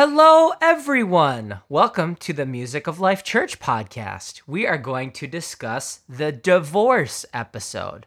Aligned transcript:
Hello, 0.00 0.52
everyone. 0.62 1.58
Welcome 1.68 2.14
to 2.20 2.32
the 2.32 2.46
Music 2.46 2.86
of 2.86 3.00
Life 3.00 3.24
Church 3.24 3.58
podcast. 3.58 4.42
We 4.46 4.64
are 4.64 4.78
going 4.78 5.10
to 5.10 5.26
discuss 5.26 6.02
the 6.08 6.30
divorce 6.30 7.26
episode. 7.34 8.06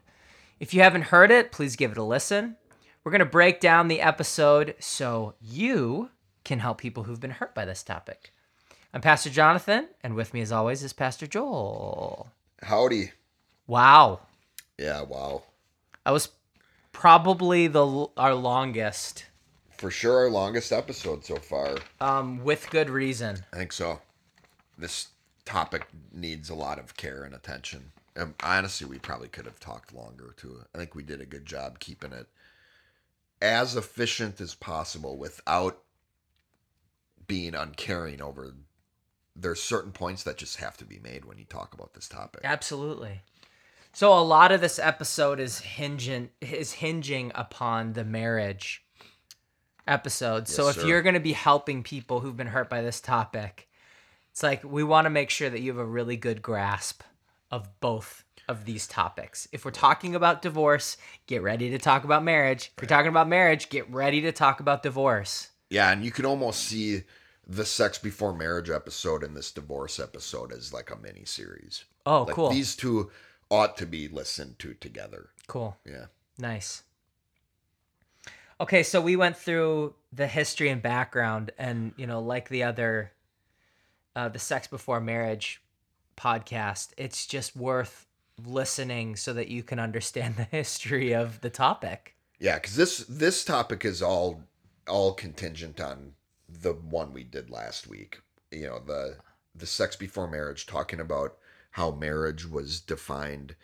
If 0.57 0.73
you 0.73 0.83
haven't 0.83 1.01
heard 1.01 1.31
it, 1.31 1.51
please 1.51 1.75
give 1.75 1.91
it 1.91 1.97
a 1.97 2.03
listen. 2.03 2.55
We're 3.03 3.11
going 3.11 3.19
to 3.19 3.25
break 3.25 3.59
down 3.59 3.89
the 3.89 3.99
episode 3.99 4.75
so 4.79 5.33
you 5.41 6.11
can 6.45 6.59
help 6.59 6.77
people 6.77 7.03
who've 7.03 7.19
been 7.19 7.29
hurt 7.31 7.53
by 7.53 7.65
this 7.65 7.83
topic. 7.83 8.31
I'm 8.93 9.01
Pastor 9.01 9.29
Jonathan, 9.29 9.89
and 10.01 10.15
with 10.15 10.33
me, 10.33 10.39
as 10.39 10.53
always, 10.53 10.83
is 10.83 10.93
Pastor 10.93 11.27
Joel. 11.27 12.31
Howdy. 12.63 13.11
Wow, 13.67 14.21
Yeah, 14.77 15.01
wow. 15.01 15.43
that 16.05 16.11
was 16.11 16.29
probably 16.93 17.67
the 17.67 18.07
our 18.15 18.33
longest, 18.33 19.25
For 19.81 19.89
sure 19.89 20.19
our 20.19 20.29
longest 20.29 20.71
episode 20.71 21.25
so 21.25 21.37
far. 21.37 21.75
um, 21.99 22.43
with 22.43 22.69
good 22.69 22.87
reason. 22.87 23.43
I 23.51 23.55
think 23.55 23.73
so. 23.73 23.99
This 24.77 25.07
topic 25.43 25.87
needs 26.13 26.51
a 26.51 26.53
lot 26.53 26.77
of 26.77 26.95
care 26.95 27.23
and 27.23 27.33
attention. 27.33 27.91
And 28.15 28.35
honestly, 28.43 28.85
we 28.85 28.99
probably 28.99 29.27
could 29.27 29.45
have 29.45 29.59
talked 29.59 29.91
longer 29.91 30.35
too. 30.37 30.59
I 30.75 30.77
think 30.77 30.93
we 30.93 31.01
did 31.01 31.19
a 31.19 31.25
good 31.25 31.47
job 31.47 31.79
keeping 31.79 32.13
it 32.13 32.27
as 33.41 33.75
efficient 33.75 34.39
as 34.39 34.53
possible 34.53 35.17
without 35.17 35.79
being 37.25 37.55
uncaring 37.55 38.21
over 38.21 38.53
there's 39.35 39.63
certain 39.63 39.93
points 39.93 40.21
that 40.21 40.37
just 40.37 40.57
have 40.57 40.77
to 40.77 40.85
be 40.85 40.99
made 40.99 41.25
when 41.25 41.39
you 41.39 41.45
talk 41.45 41.73
about 41.73 41.95
this 41.95 42.07
topic. 42.07 42.41
Absolutely. 42.43 43.21
So 43.93 44.13
a 44.13 44.21
lot 44.21 44.51
of 44.51 44.61
this 44.61 44.77
episode 44.77 45.39
is 45.39 45.57
hinging 45.57 46.29
is 46.39 46.73
hinging 46.73 47.31
upon 47.33 47.93
the 47.93 48.05
marriage 48.05 48.85
episode. 49.87 50.47
so 50.47 50.67
if 50.69 50.75
sir. 50.75 50.87
you're 50.87 51.01
going 51.01 51.13
to 51.15 51.19
be 51.19 51.33
helping 51.33 51.83
people 51.83 52.19
who've 52.19 52.37
been 52.37 52.47
hurt 52.47 52.69
by 52.69 52.81
this 52.81 53.01
topic, 53.01 53.67
it's 54.31 54.43
like 54.43 54.63
we 54.63 54.83
want 54.83 55.05
to 55.05 55.09
make 55.09 55.29
sure 55.29 55.49
that 55.49 55.61
you 55.61 55.71
have 55.71 55.79
a 55.79 55.85
really 55.85 56.17
good 56.17 56.41
grasp 56.41 57.03
of 57.49 57.67
both 57.79 58.23
of 58.47 58.65
these 58.65 58.87
topics. 58.87 59.47
If 59.51 59.65
we're 59.65 59.71
talking 59.71 60.15
about 60.15 60.41
divorce, 60.41 60.97
get 61.27 61.41
ready 61.41 61.69
to 61.71 61.77
talk 61.77 62.03
about 62.03 62.23
marriage. 62.23 62.71
If 62.77 62.81
you're 62.83 62.87
talking 62.89 63.09
about 63.09 63.27
marriage, 63.27 63.69
get 63.69 63.89
ready 63.91 64.21
to 64.21 64.31
talk 64.31 64.59
about 64.59 64.83
divorce. 64.83 65.49
Yeah, 65.69 65.91
and 65.91 66.03
you 66.03 66.11
can 66.11 66.25
almost 66.25 66.61
see 66.61 67.03
the 67.47 67.65
sex 67.65 67.97
before 67.97 68.33
marriage 68.33 68.69
episode 68.69 69.23
and 69.23 69.35
this 69.35 69.51
divorce 69.51 69.99
episode 69.99 70.51
as 70.53 70.73
like 70.73 70.91
a 70.91 70.97
mini 70.97 71.25
series. 71.25 71.85
Oh, 72.05 72.23
Like 72.23 72.35
cool. 72.35 72.49
these 72.49 72.75
two 72.75 73.11
ought 73.49 73.77
to 73.77 73.85
be 73.85 74.07
listened 74.07 74.59
to 74.59 74.73
together. 74.75 75.29
cool. 75.47 75.77
Yeah. 75.85 76.05
Nice. 76.37 76.83
Okay, 78.61 78.83
so 78.83 79.01
we 79.01 79.15
went 79.15 79.35
through 79.35 79.95
the 80.13 80.27
history 80.27 80.69
and 80.69 80.83
background, 80.83 81.49
and 81.57 81.93
you 81.97 82.05
know, 82.05 82.21
like 82.21 82.47
the 82.47 82.61
other, 82.61 83.11
uh, 84.15 84.29
the 84.29 84.37
sex 84.37 84.67
before 84.67 85.01
marriage 85.01 85.63
podcast, 86.15 86.89
it's 86.95 87.25
just 87.25 87.55
worth 87.55 88.05
listening 88.45 89.15
so 89.15 89.33
that 89.33 89.47
you 89.47 89.63
can 89.63 89.79
understand 89.79 90.35
the 90.37 90.43
history 90.43 91.11
of 91.11 91.41
the 91.41 91.49
topic. 91.49 92.15
Yeah, 92.37 92.59
because 92.59 92.75
this 92.75 92.99
this 93.09 93.43
topic 93.43 93.83
is 93.83 93.99
all 94.03 94.43
all 94.87 95.13
contingent 95.13 95.81
on 95.81 96.13
the 96.47 96.73
one 96.73 97.13
we 97.13 97.23
did 97.23 97.49
last 97.49 97.87
week. 97.87 98.21
You 98.51 98.67
know, 98.67 98.79
the 98.85 99.17
the 99.55 99.65
sex 99.65 99.95
before 99.95 100.27
marriage, 100.27 100.67
talking 100.67 100.99
about 100.99 101.35
how 101.71 101.89
marriage 101.89 102.47
was 102.47 102.79
defined 102.79 103.55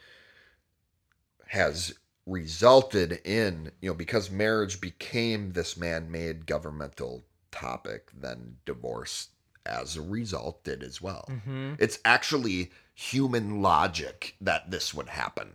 has 1.49 1.93
resulted 2.27 3.21
in, 3.23 3.71
you 3.81 3.89
know, 3.89 3.95
because 3.95 4.29
marriage 4.29 4.79
became 4.81 5.53
this 5.53 5.77
man-made 5.77 6.45
governmental 6.45 7.23
topic, 7.51 8.11
then 8.13 8.57
divorce 8.65 9.29
as 9.65 9.95
a 9.95 10.01
result 10.01 10.63
did 10.63 10.83
as 10.83 11.01
well. 11.01 11.25
Mm-hmm. 11.29 11.73
It's 11.79 11.99
actually 12.05 12.71
human 12.93 13.61
logic 13.61 14.35
that 14.41 14.69
this 14.69 14.93
would 14.93 15.09
happen. 15.09 15.53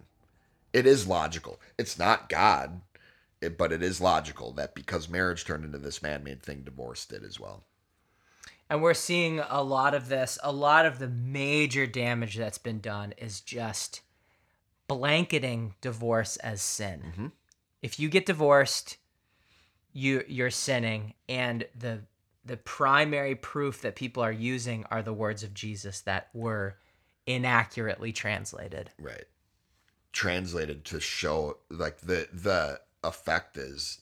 It 0.73 0.87
is 0.87 1.07
logical. 1.07 1.61
It's 1.79 1.99
not 1.99 2.29
God, 2.31 2.81
it, 3.43 3.59
but 3.59 3.73
it 3.73 3.83
is 3.83 4.01
logical 4.01 4.53
that 4.53 4.75
because 4.75 5.09
marriage 5.09 5.45
turned 5.45 5.65
into 5.65 5.79
this 5.79 6.03
man 6.03 6.25
made 6.25 6.43
thing, 6.43 6.63
divorce 6.63 7.05
did 7.05 7.23
as 7.23 7.39
well. 7.39 7.65
And 8.71 8.81
we're 8.81 8.95
seeing 8.95 9.41
a 9.41 9.63
lot 9.63 9.93
of 9.93 10.09
this. 10.09 10.39
A 10.43 10.53
lot 10.53 10.87
of 10.87 10.99
the 10.99 11.09
major 11.09 11.87
damage 11.87 12.37
that's 12.37 12.57
been 12.57 12.81
done 12.81 13.13
is 13.19 13.43
just 13.43 14.01
blanketing 14.97 15.75
divorce 15.81 16.37
as 16.39 16.63
sin. 16.63 17.15
Mhm. 17.17 17.33
If 17.81 17.99
you 17.99 18.09
get 18.09 18.27
divorced, 18.27 18.99
you 19.93 20.25
you're 20.29 20.51
sinning, 20.51 21.15
and 21.29 21.67
the 21.75 22.05
the 22.45 22.57
primary 22.57 23.35
proof 23.35 23.83
that 23.83 23.95
people 23.95 24.23
are 24.23 24.33
using 24.33 24.85
are 24.91 25.03
the 25.03 25.13
words 25.13 25.43
of 25.43 25.55
Jesus 25.55 26.01
that 26.01 26.29
were 26.35 26.79
inaccurately 27.27 28.13
translated. 28.13 28.91
Right. 28.99 29.27
Translated 30.13 30.85
to 30.87 31.01
show 31.01 31.59
like 31.71 31.99
the 32.01 32.29
the 32.33 32.81
effect 33.05 33.57
is 33.57 33.99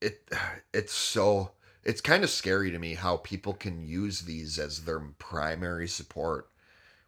it 0.00 0.28
it's 0.74 0.92
so 0.92 1.52
it's 1.84 2.00
kind 2.00 2.22
of 2.22 2.30
scary 2.30 2.70
to 2.70 2.78
me 2.78 2.94
how 2.94 3.16
people 3.18 3.54
can 3.54 3.82
use 3.86 4.22
these 4.22 4.58
as 4.58 4.84
their 4.84 5.00
primary 5.18 5.88
support 5.88 6.48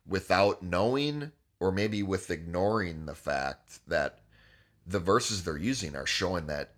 without 0.06 0.62
knowing 0.62 1.32
or 1.64 1.72
maybe 1.72 2.02
with 2.02 2.30
ignoring 2.30 3.06
the 3.06 3.14
fact 3.14 3.78
that 3.88 4.18
the 4.86 4.98
verses 4.98 5.44
they're 5.44 5.56
using 5.56 5.96
are 5.96 6.04
showing 6.04 6.46
that 6.46 6.74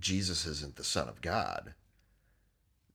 Jesus 0.00 0.44
isn't 0.44 0.74
the 0.74 0.82
son 0.82 1.08
of 1.08 1.20
God. 1.20 1.74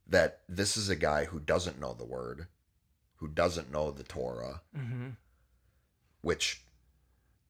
That 0.05 0.41
this 0.50 0.75
is 0.75 0.89
a 0.89 0.97
guy 0.97 1.23
who 1.23 1.39
doesn't 1.39 1.79
know 1.79 1.94
the 1.94 2.03
word, 2.03 2.47
who 3.16 3.29
doesn't 3.29 3.72
know 3.72 3.89
the 3.89 4.03
Torah, 4.03 4.59
Mm-hmm. 4.77 5.11
which 6.19 6.61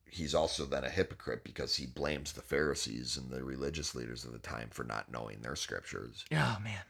he's 0.05 0.35
also 0.35 0.65
then 0.65 0.83
a 0.83 0.89
hypocrite 0.89 1.43
because 1.43 1.77
he 1.77 1.87
blames 1.87 2.33
the 2.33 2.43
Pharisees 2.43 3.17
and 3.17 3.31
the 3.31 3.43
religious 3.43 3.95
leaders 3.95 4.23
of 4.23 4.33
the 4.33 4.37
time 4.37 4.69
for 4.69 4.83
not 4.83 5.11
knowing 5.11 5.41
their 5.41 5.55
scriptures. 5.55 6.25
Oh 6.31 6.59
man. 6.63 6.83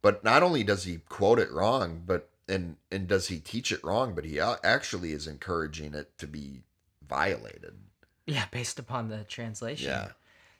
But 0.00 0.22
not 0.22 0.44
only 0.44 0.62
does 0.62 0.84
he 0.84 0.98
quote 1.08 1.40
it 1.40 1.50
wrong, 1.50 2.02
but 2.06 2.30
and 2.48 2.76
and 2.90 3.08
does 3.08 3.28
he 3.28 3.38
teach 3.38 3.72
it 3.72 3.82
wrong, 3.82 4.14
but 4.14 4.24
he 4.24 4.40
actually 4.40 5.12
is 5.12 5.26
encouraging 5.26 5.94
it 5.94 6.16
to 6.18 6.26
be 6.26 6.62
violated. 7.06 7.74
Yeah, 8.26 8.44
based 8.50 8.78
upon 8.78 9.08
the 9.08 9.24
translation. 9.24 9.88
Yeah. 9.88 10.08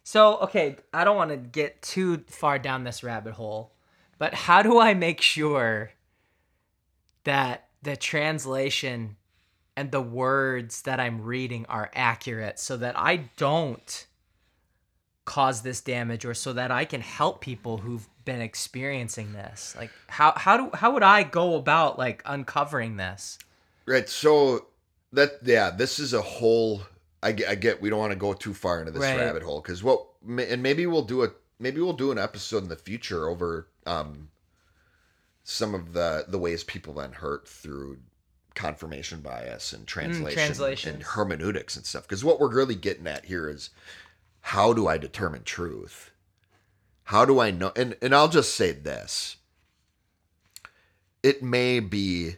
So, 0.05 0.37
okay, 0.39 0.77
I 0.95 1.03
don't 1.03 1.17
want 1.17 1.31
to 1.31 1.37
get 1.37 1.83
too 1.83 2.19
far 2.29 2.61
down 2.61 2.85
this 2.85 3.03
rabbit 3.03 3.35
hole, 3.35 3.73
but 4.19 4.35
how 4.35 4.63
do 4.63 4.79
I 4.79 4.95
make 4.95 5.21
sure 5.21 5.91
that 7.25 7.67
the 7.83 7.97
translation 7.97 9.17
and 9.77 9.91
the 9.91 10.01
words 10.01 10.83
that 10.83 11.01
I'm 11.01 11.23
reading 11.23 11.67
are 11.69 11.91
accurate 11.93 12.61
so 12.61 12.77
that 12.77 12.97
I 12.97 13.29
don't 13.37 14.07
cause 15.25 15.63
this 15.63 15.81
damage 15.81 16.25
or 16.25 16.35
so 16.35 16.53
that 16.53 16.71
I 16.71 16.85
can 16.85 17.01
help 17.01 17.41
people 17.41 17.79
who've 17.79 18.09
been 18.27 18.43
experiencing 18.43 19.33
this? 19.33 19.75
Like 19.79 19.91
how 20.09 20.33
how 20.37 20.57
do 20.59 20.71
how 20.77 20.93
would 20.93 21.03
I 21.03 21.23
go 21.23 21.55
about 21.55 21.99
like 21.99 22.23
uncovering 22.27 22.99
this? 22.99 23.39
Right. 23.87 24.07
So 24.07 24.67
that 25.13 25.39
yeah, 25.43 25.71
this 25.71 25.99
is 25.99 26.13
a 26.13 26.21
whole. 26.21 26.83
I 27.23 27.33
get. 27.33 27.49
I 27.49 27.55
get 27.55 27.81
we 27.81 27.89
don't 27.89 27.99
want 27.99 28.13
to 28.13 28.19
go 28.19 28.35
too 28.35 28.53
far 28.53 28.81
into 28.81 28.93
this 28.93 29.03
Right. 29.03 29.17
rabbit 29.17 29.43
hole 29.43 29.63
because 29.63 29.83
what 29.83 30.05
and 30.29 30.63
maybe 30.63 30.87
we'll 30.87 31.03
do 31.03 31.25
a 31.25 31.31
maybe 31.59 31.81
we'll 31.81 31.95
do 31.95 32.13
an 32.13 32.19
episode 32.19 32.63
in 32.63 32.69
the 32.69 32.77
future 32.77 33.29
over 33.29 33.69
um 33.87 34.29
some 35.43 35.75
of 35.75 35.93
the 35.95 36.27
the 36.29 36.39
ways 36.39 36.63
people 36.65 36.93
then 36.93 37.13
hurt 37.13 37.49
through 37.49 37.99
confirmation 38.55 39.21
bias 39.21 39.73
and 39.73 39.87
translation 39.87 40.95
and 40.95 41.03
hermeneutics 41.03 41.77
and 41.77 41.87
stuff. 41.87 42.03
Because 42.03 42.25
what 42.25 42.41
we're 42.41 42.55
really 42.55 42.75
getting 42.75 43.07
at 43.07 43.25
here 43.27 43.49
is 43.49 43.71
how 44.41 44.73
do 44.73 44.87
I 44.87 44.99
determine 44.99 45.45
truth? 45.45 46.11
How 47.07 47.25
do 47.25 47.39
I 47.41 47.53
know? 47.53 47.73
And 47.77 47.97
and 48.03 48.15
I'll 48.15 48.29
just 48.29 48.55
say 48.55 48.73
this. 48.73 49.37
It 51.23 51.43
may 51.43 51.81
be 51.81 52.37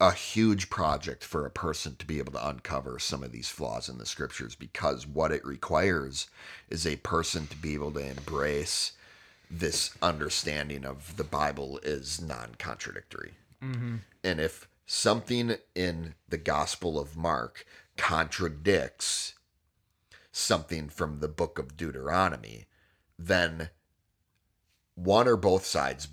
a 0.00 0.12
huge 0.12 0.68
project 0.70 1.24
for 1.24 1.46
a 1.46 1.50
person 1.50 1.96
to 1.96 2.06
be 2.06 2.18
able 2.18 2.32
to 2.32 2.48
uncover 2.48 2.98
some 2.98 3.22
of 3.22 3.32
these 3.32 3.48
flaws 3.48 3.88
in 3.88 3.98
the 3.98 4.06
scriptures 4.06 4.54
because 4.54 5.06
what 5.06 5.32
it 5.32 5.44
requires 5.44 6.28
is 6.68 6.86
a 6.86 6.96
person 6.96 7.46
to 7.46 7.56
be 7.56 7.74
able 7.74 7.92
to 7.92 8.06
embrace 8.06 8.92
this 9.50 9.94
understanding 10.02 10.84
of 10.84 11.16
the 11.16 11.24
Bible 11.24 11.78
is 11.82 12.20
non 12.20 12.54
contradictory. 12.58 13.34
Mm-hmm. 13.62 13.96
And 14.24 14.40
if 14.40 14.68
something 14.86 15.56
in 15.74 16.14
the 16.28 16.38
Gospel 16.38 16.98
of 16.98 17.16
Mark 17.16 17.66
contradicts 17.98 19.34
something 20.32 20.88
from 20.88 21.20
the 21.20 21.28
book 21.28 21.58
of 21.58 21.76
Deuteronomy, 21.76 22.64
then 23.18 23.70
one 24.96 25.28
or 25.28 25.36
both 25.36 25.64
sides, 25.64 26.08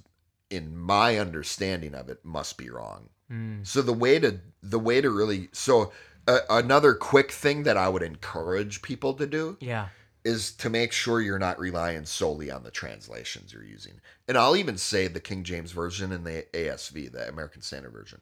in 0.50 0.78
my 0.78 1.18
understanding 1.18 1.96
of 1.96 2.08
it, 2.10 2.24
must 2.24 2.58
be 2.58 2.70
wrong. 2.70 3.10
Mm. 3.32 3.66
So 3.66 3.82
the 3.82 3.94
way 3.94 4.20
to 4.20 4.40
the 4.62 4.80
way 4.80 5.02
to 5.02 5.10
really 5.10 5.50
so 5.52 5.92
uh, 6.28 6.40
another 6.50 6.94
quick 6.94 7.32
thing 7.32 7.64
that 7.64 7.76
I 7.78 7.90
would 7.90 8.04
encourage 8.04 8.82
people 8.82 9.14
to 9.16 9.26
do 9.26 9.58
Yeah. 9.60 9.88
is 10.24 10.54
to 10.54 10.70
make 10.70 10.92
sure 10.94 11.20
you're 11.20 11.40
not 11.40 11.60
relying 11.60 12.06
solely 12.06 12.50
on 12.52 12.64
the 12.64 12.72
translations 12.72 13.52
you're 13.52 13.64
using. 13.66 14.00
And 14.28 14.38
I'll 14.38 14.56
even 14.56 14.78
say 14.78 15.08
the 15.08 15.20
King 15.20 15.44
James 15.44 15.72
Version 15.72 16.12
and 16.14 16.26
the 16.26 16.46
ASV, 16.54 17.12
the 17.12 17.28
American 17.28 17.62
Standard 17.62 17.92
Version. 17.92 18.20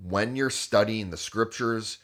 When 0.00 0.36
you're 0.36 0.50
studying 0.50 1.10
the 1.10 1.16
scriptures, 1.16 1.98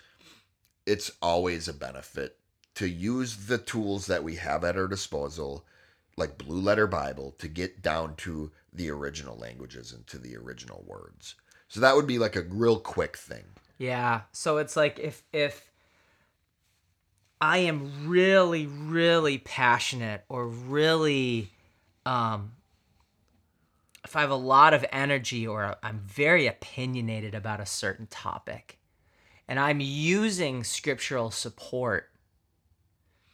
it's 0.86 1.12
always 1.20 1.68
a 1.68 1.72
benefit 1.74 2.38
to 2.76 2.88
use 2.88 3.46
the 3.46 3.58
tools 3.58 4.06
that 4.06 4.24
we 4.24 4.36
have 4.36 4.64
at 4.64 4.76
our 4.76 4.88
disposal, 4.88 5.64
like 6.16 6.38
Blue 6.38 6.60
Letter 6.60 6.86
Bible, 6.86 7.34
to 7.38 7.48
get 7.48 7.82
down 7.82 8.16
to 8.16 8.50
the 8.72 8.90
original 8.90 9.36
languages 9.36 9.92
and 9.92 10.06
to 10.06 10.18
the 10.18 10.36
original 10.36 10.84
words. 10.86 11.34
So 11.68 11.80
that 11.80 11.96
would 11.96 12.06
be 12.06 12.18
like 12.18 12.36
a 12.36 12.42
real 12.42 12.78
quick 12.78 13.16
thing. 13.16 13.44
Yeah. 13.78 14.22
So 14.32 14.58
it's 14.58 14.76
like 14.76 14.98
if 14.98 15.22
if 15.32 15.70
I 17.40 17.58
am 17.58 18.08
really 18.08 18.66
really 18.66 19.38
passionate 19.38 20.24
or 20.28 20.46
really 20.46 21.50
um 22.06 22.52
if 24.04 24.16
I 24.16 24.20
have 24.20 24.30
a 24.30 24.34
lot 24.34 24.74
of 24.74 24.84
energy 24.92 25.46
or 25.46 25.76
I'm 25.82 26.00
very 26.00 26.46
opinionated 26.46 27.34
about 27.34 27.60
a 27.60 27.66
certain 27.66 28.06
topic 28.06 28.78
and 29.48 29.58
I'm 29.58 29.80
using 29.80 30.64
scriptural 30.64 31.30
support 31.30 32.10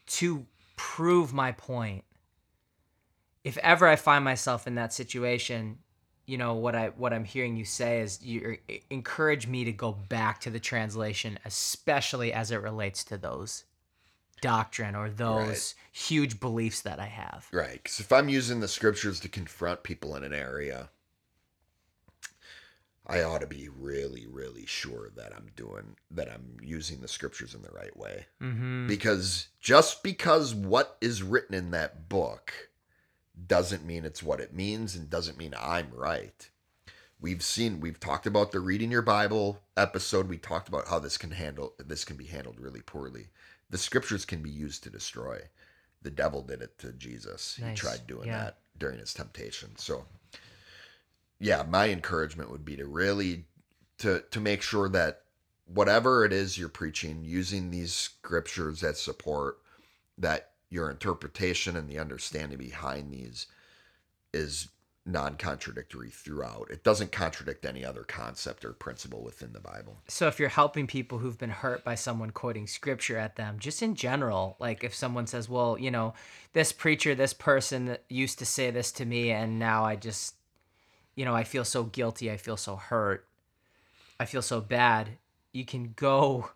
to 0.06 0.46
prove 0.76 1.32
my 1.32 1.52
point. 1.52 2.04
If 3.44 3.56
ever 3.58 3.86
I 3.86 3.96
find 3.96 4.24
myself 4.24 4.66
in 4.66 4.74
that 4.76 4.92
situation, 4.92 5.78
you 6.26 6.36
know 6.36 6.54
what 6.54 6.74
I 6.74 6.88
what 6.88 7.12
I'm 7.12 7.24
hearing 7.24 7.56
you 7.56 7.64
say 7.64 8.00
is 8.00 8.22
you 8.22 8.58
encourage 8.90 9.46
me 9.46 9.64
to 9.64 9.72
go 9.72 9.92
back 9.92 10.40
to 10.42 10.50
the 10.50 10.60
translation, 10.60 11.38
especially 11.44 12.32
as 12.32 12.50
it 12.50 12.60
relates 12.60 13.04
to 13.04 13.16
those 13.16 13.64
doctrine 14.40 14.94
or 14.94 15.10
those 15.10 15.48
Right. 15.48 15.74
huge 15.92 16.40
beliefs 16.40 16.82
that 16.82 17.00
I 17.00 17.06
have. 17.06 17.48
Right. 17.52 17.82
Because 17.82 18.00
if 18.00 18.12
I'm 18.12 18.28
using 18.28 18.60
the 18.60 18.68
scriptures 18.68 19.20
to 19.20 19.28
confront 19.28 19.82
people 19.82 20.14
in 20.16 20.22
an 20.22 20.32
area, 20.32 20.90
I 23.06 23.22
ought 23.22 23.40
to 23.40 23.46
be 23.46 23.68
really, 23.68 24.26
really 24.26 24.66
sure 24.66 25.08
that 25.16 25.32
I'm 25.34 25.48
doing, 25.56 25.96
that 26.10 26.30
I'm 26.30 26.58
using 26.62 27.00
the 27.00 27.08
scriptures 27.08 27.54
in 27.54 27.62
the 27.62 27.70
right 27.70 27.96
way. 27.96 28.26
Mm-hmm. 28.42 28.86
Because 28.86 29.48
just 29.60 30.02
because 30.02 30.54
what 30.54 30.98
is 31.00 31.22
written 31.22 31.54
in 31.54 31.70
that 31.70 32.08
book 32.08 32.67
doesn't 33.46 33.84
mean 33.86 34.04
it's 34.04 34.22
what 34.22 34.40
it 34.40 34.52
means 34.54 34.96
and 34.96 35.08
doesn't 35.08 35.38
mean 35.38 35.54
I'm 35.58 35.90
right. 35.92 36.48
We've 37.20 37.42
seen, 37.42 37.80
we've 37.80 37.98
talked 38.00 38.26
about 38.26 38.52
the 38.52 38.60
reading 38.60 38.90
your 38.90 39.02
Bible 39.02 39.60
episode. 39.76 40.28
We 40.28 40.38
talked 40.38 40.68
about 40.68 40.88
how 40.88 40.98
this 40.98 41.16
can 41.18 41.32
handle, 41.32 41.74
this 41.78 42.04
can 42.04 42.16
be 42.16 42.26
handled 42.26 42.60
really 42.60 42.80
poorly. 42.80 43.26
The 43.70 43.78
scriptures 43.78 44.24
can 44.24 44.40
be 44.40 44.50
used 44.50 44.82
to 44.84 44.90
destroy. 44.90 45.40
The 46.02 46.10
devil 46.10 46.42
did 46.42 46.62
it 46.62 46.78
to 46.78 46.92
Jesus. 46.92 47.58
Nice. 47.60 47.70
He 47.70 47.76
tried 47.76 48.06
doing 48.06 48.28
Yeah. 48.28 48.44
that 48.44 48.58
during 48.78 48.98
his 48.98 49.12
temptation. 49.12 49.76
So, 49.76 50.06
yeah, 51.40 51.64
my 51.68 51.88
encouragement 51.88 52.50
would 52.50 52.64
be 52.64 52.76
to 52.76 52.86
really 52.86 53.44
to 53.98 54.22
to 54.30 54.40
make 54.40 54.62
sure 54.62 54.88
that 54.88 55.22
whatever 55.66 56.24
it 56.24 56.32
is 56.32 56.56
you're 56.56 56.68
preaching, 56.68 57.24
using 57.24 57.70
these 57.70 57.92
scriptures 57.92 58.80
that 58.80 58.96
support 58.96 59.58
that 60.16 60.52
your 60.70 60.90
interpretation 60.90 61.76
and 61.76 61.88
the 61.88 61.98
understanding 61.98 62.58
behind 62.58 63.12
these 63.12 63.46
is 64.32 64.68
non-contradictory 65.06 66.10
throughout. 66.10 66.70
It 66.70 66.84
doesn't 66.84 67.12
contradict 67.12 67.64
any 67.64 67.84
other 67.84 68.02
concept 68.02 68.64
or 68.64 68.72
principle 68.72 69.22
within 69.22 69.54
the 69.54 69.60
Bible. 69.60 69.96
So 70.06 70.28
if 70.28 70.38
you're 70.38 70.50
helping 70.50 70.86
people 70.86 71.18
who've 71.18 71.38
been 71.38 71.48
hurt 71.48 71.82
by 71.82 71.94
someone 71.94 72.30
quoting 72.30 72.66
scripture 72.66 73.16
at 73.16 73.36
them, 73.36 73.58
just 73.58 73.82
in 73.82 73.94
general, 73.94 74.56
like 74.58 74.84
if 74.84 74.94
someone 74.94 75.26
says, 75.26 75.48
"Well, 75.48 75.78
you 75.78 75.90
know, 75.90 76.12
this 76.52 76.72
preacher, 76.72 77.14
this 77.14 77.32
person 77.32 77.96
used 78.10 78.38
to 78.40 78.46
say 78.46 78.70
this 78.70 78.92
to 78.92 79.06
me 79.06 79.30
and 79.30 79.58
now 79.58 79.84
I 79.84 79.96
just 79.96 80.34
you 81.14 81.24
know, 81.24 81.34
I 81.34 81.42
feel 81.42 81.64
so 81.64 81.82
guilty, 81.82 82.30
I 82.30 82.36
feel 82.36 82.56
so 82.56 82.76
hurt. 82.76 83.26
I 84.20 84.24
feel 84.26 84.42
so 84.42 84.60
bad." 84.60 85.18
You 85.52 85.64
can 85.64 85.94
go 85.96 86.50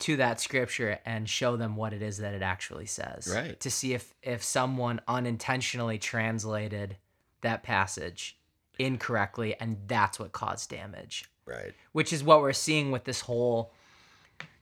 to 0.00 0.16
that 0.16 0.40
scripture 0.40 1.00
and 1.04 1.28
show 1.28 1.56
them 1.56 1.74
what 1.76 1.92
it 1.92 2.02
is 2.02 2.18
that 2.18 2.34
it 2.34 2.42
actually 2.42 2.86
says. 2.86 3.32
Right. 3.34 3.58
To 3.60 3.70
see 3.70 3.94
if 3.94 4.14
if 4.22 4.42
someone 4.42 5.00
unintentionally 5.08 5.98
translated 5.98 6.96
that 7.40 7.62
passage 7.62 8.38
incorrectly 8.78 9.54
and 9.58 9.76
that's 9.88 10.18
what 10.20 10.30
caused 10.32 10.70
damage 10.70 11.24
Right. 11.44 11.72
which 11.92 12.12
is 12.12 12.22
what 12.22 12.40
we're 12.42 12.52
seeing 12.52 12.90
with 12.92 13.04
this 13.04 13.22
whole 13.22 13.72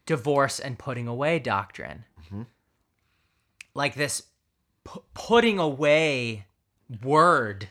divorce 0.06 0.58
and 0.60 0.78
putting 0.78 1.06
away 1.08 1.38
doctrine. 1.38 2.04
Mm-hmm. 2.24 2.42
Like 3.74 3.94
this 3.94 4.22
pu- 4.84 5.02
putting 5.14 5.58
away 5.58 6.46
word 7.02 7.68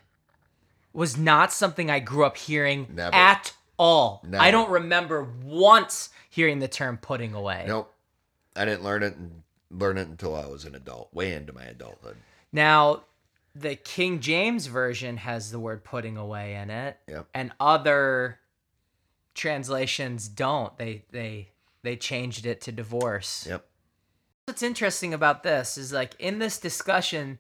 was 0.94 1.18
not 1.18 1.52
something 1.52 1.90
I 1.90 2.00
grew 2.00 2.26
up 2.26 2.38
hearing 2.38 2.88
Never. 2.94 3.16
at 3.16 3.54
all. 3.78 4.22
Never. 4.28 4.44
I 4.44 4.52
don't 4.52 4.70
remember 4.70 5.28
once 5.44 6.10
hearing 6.30 6.60
the 6.60 6.68
term 6.68 6.98
putting 6.98 7.34
away. 7.34 7.66
Nope. 7.68 7.94
I 8.56 8.66
didn't 8.66 8.84
learn 8.84 9.04
it 9.04 9.16
and 9.16 9.44
learn 9.70 9.98
it 9.98 10.08
until 10.08 10.36
I 10.36 10.46
was 10.46 10.66
an 10.66 10.76
adult, 10.76 11.14
way 11.14 11.34
into 11.34 11.52
my 11.54 11.64
adulthood. 11.64 12.18
Now, 12.54 13.04
the 13.54 13.76
King 13.76 14.20
James 14.20 14.68
version 14.68 15.18
has 15.18 15.52
the 15.52 15.60
word 15.60 15.84
putting 15.84 16.18
away 16.18 16.56
in 16.56 16.70
it, 16.70 16.98
Yep. 17.08 17.28
and 17.34 17.52
other 17.60 18.40
translations 19.34 20.28
don't. 20.28 20.78
They 20.78 21.04
they 21.12 21.50
they 21.84 21.96
changed 21.96 22.46
it 22.46 22.62
to 22.62 22.72
divorce. 22.72 23.46
Yep. 23.50 23.66
What's 24.46 24.64
interesting 24.64 25.14
about 25.14 25.44
this 25.44 25.78
is 25.78 25.92
like 25.92 26.16
in 26.20 26.40
this 26.40 26.58
discussion, 26.60 27.40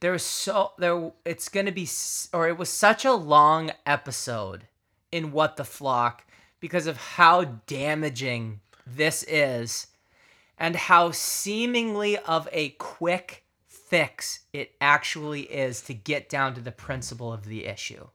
there 0.00 0.12
was 0.12 0.22
so 0.22 0.72
there 0.78 1.12
it's 1.24 1.48
gonna 1.48 1.72
be 1.72 1.88
or 2.32 2.48
it 2.48 2.58
was 2.58 2.68
such 2.70 3.04
a 3.04 3.12
long 3.12 3.70
episode 3.86 4.66
in 5.14 5.30
what 5.30 5.56
the 5.56 5.64
flock 5.64 6.26
because 6.58 6.88
of 6.88 6.96
how 6.96 7.44
damaging 7.68 8.58
this 8.84 9.22
is 9.28 9.86
and 10.58 10.74
how 10.74 11.12
seemingly 11.12 12.18
of 12.18 12.48
a 12.50 12.70
quick 12.70 13.44
fix 13.68 14.40
it 14.52 14.72
actually 14.80 15.42
is 15.42 15.80
to 15.82 15.94
get 15.94 16.28
down 16.28 16.52
to 16.52 16.60
the 16.60 16.72
principle 16.72 17.32
of 17.32 17.44
the 17.44 17.64
issue. 17.64 18.08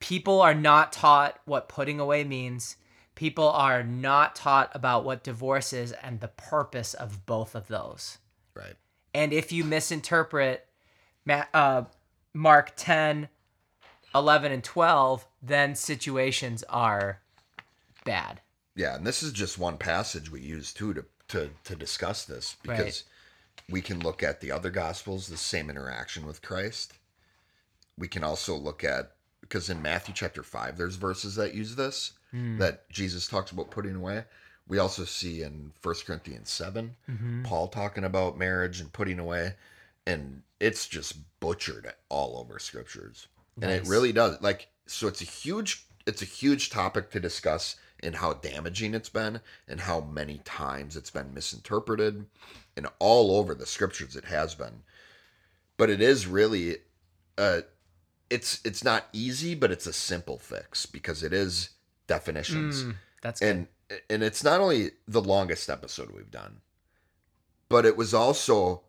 People 0.00 0.40
are 0.40 0.54
not 0.54 0.92
taught 0.92 1.38
what 1.44 1.68
putting 1.68 2.00
away 2.00 2.24
means. 2.24 2.74
People 3.14 3.48
are 3.48 3.84
not 3.84 4.34
taught 4.34 4.72
about 4.74 5.04
what 5.04 5.22
divorce 5.22 5.72
is 5.72 5.92
and 5.92 6.18
the 6.18 6.28
purpose 6.28 6.94
of 6.94 7.26
both 7.26 7.54
of 7.54 7.68
those. 7.68 8.18
Right. 8.56 8.74
And 9.14 9.32
if 9.32 9.52
you 9.52 9.62
misinterpret 9.62 10.66
Ma- 11.24 11.44
uh, 11.54 11.84
Mark 12.32 12.72
10, 12.74 13.28
11, 14.14 14.52
and 14.52 14.64
12, 14.64 15.26
then 15.46 15.74
situations 15.74 16.62
are 16.68 17.20
bad. 18.04 18.40
Yeah, 18.74 18.96
and 18.96 19.06
this 19.06 19.22
is 19.22 19.32
just 19.32 19.58
one 19.58 19.78
passage 19.78 20.30
we 20.30 20.40
use 20.40 20.72
too 20.72 20.94
to 20.94 21.04
to 21.28 21.50
to 21.64 21.76
discuss 21.76 22.24
this 22.24 22.56
because 22.62 22.78
Right. 22.78 23.04
we 23.70 23.80
can 23.80 24.00
look 24.00 24.22
at 24.22 24.40
the 24.40 24.50
other 24.50 24.70
gospels, 24.70 25.26
the 25.26 25.36
same 25.36 25.70
interaction 25.70 26.26
with 26.26 26.42
Christ. 26.42 26.94
We 27.96 28.08
can 28.08 28.24
also 28.24 28.56
look 28.56 28.82
at 28.82 29.12
because 29.40 29.70
in 29.70 29.82
Matthew 29.82 30.14
chapter 30.14 30.42
5 30.42 30.76
there's 30.76 30.96
verses 30.96 31.36
that 31.36 31.54
use 31.54 31.76
this 31.76 32.12
hmm. 32.30 32.58
that 32.58 32.88
Jesus 32.90 33.28
talks 33.28 33.50
about 33.52 33.70
putting 33.70 33.94
away. 33.94 34.24
We 34.66 34.78
also 34.78 35.04
see 35.04 35.42
in 35.42 35.72
1 35.82 35.94
Corinthians 36.06 36.50
7 36.50 36.96
mm-hmm. 37.08 37.42
Paul 37.42 37.68
talking 37.68 38.04
about 38.04 38.38
marriage 38.38 38.80
and 38.80 38.92
putting 38.92 39.18
away 39.18 39.54
and 40.06 40.42
it's 40.58 40.86
just 40.86 41.16
butchered 41.40 41.92
all 42.08 42.38
over 42.38 42.58
scriptures. 42.58 43.28
And 43.60 43.70
it 43.70 43.86
really 43.86 44.12
does. 44.12 44.40
Like 44.42 44.68
so 44.86 45.08
it's 45.08 45.20
a 45.22 45.24
huge 45.24 45.86
it's 46.06 46.22
a 46.22 46.26
huge 46.26 46.70
topic 46.70 47.10
to 47.10 47.20
discuss 47.20 47.76
and 48.00 48.16
how 48.16 48.34
damaging 48.34 48.92
it's 48.94 49.08
been 49.08 49.40
and 49.66 49.80
how 49.80 50.00
many 50.00 50.38
times 50.44 50.96
it's 50.96 51.10
been 51.10 51.32
misinterpreted 51.32 52.26
and 52.76 52.86
all 52.98 53.36
over 53.36 53.54
the 53.54 53.64
scriptures 53.64 54.14
it 54.14 54.26
has 54.26 54.54
been. 54.54 54.82
But 55.78 55.88
it 55.90 56.02
is 56.02 56.26
really 56.26 56.76
uh 57.38 57.62
it's 58.30 58.60
it's 58.64 58.84
not 58.84 59.06
easy, 59.12 59.54
but 59.54 59.70
it's 59.70 59.86
a 59.86 59.92
simple 59.92 60.38
fix 60.38 60.86
because 60.86 61.22
it 61.22 61.32
is 61.32 61.70
definitions 62.06 62.84
Mm, 62.84 62.94
that's 63.22 63.40
good. 63.40 63.48
and 63.48 63.66
and 64.10 64.22
it's 64.22 64.44
not 64.44 64.60
only 64.60 64.90
the 65.08 65.22
longest 65.22 65.70
episode 65.70 66.10
we've 66.10 66.30
done 66.30 66.60
but 67.68 67.86
it 67.86 67.96
was 67.96 68.12
also 68.12 68.82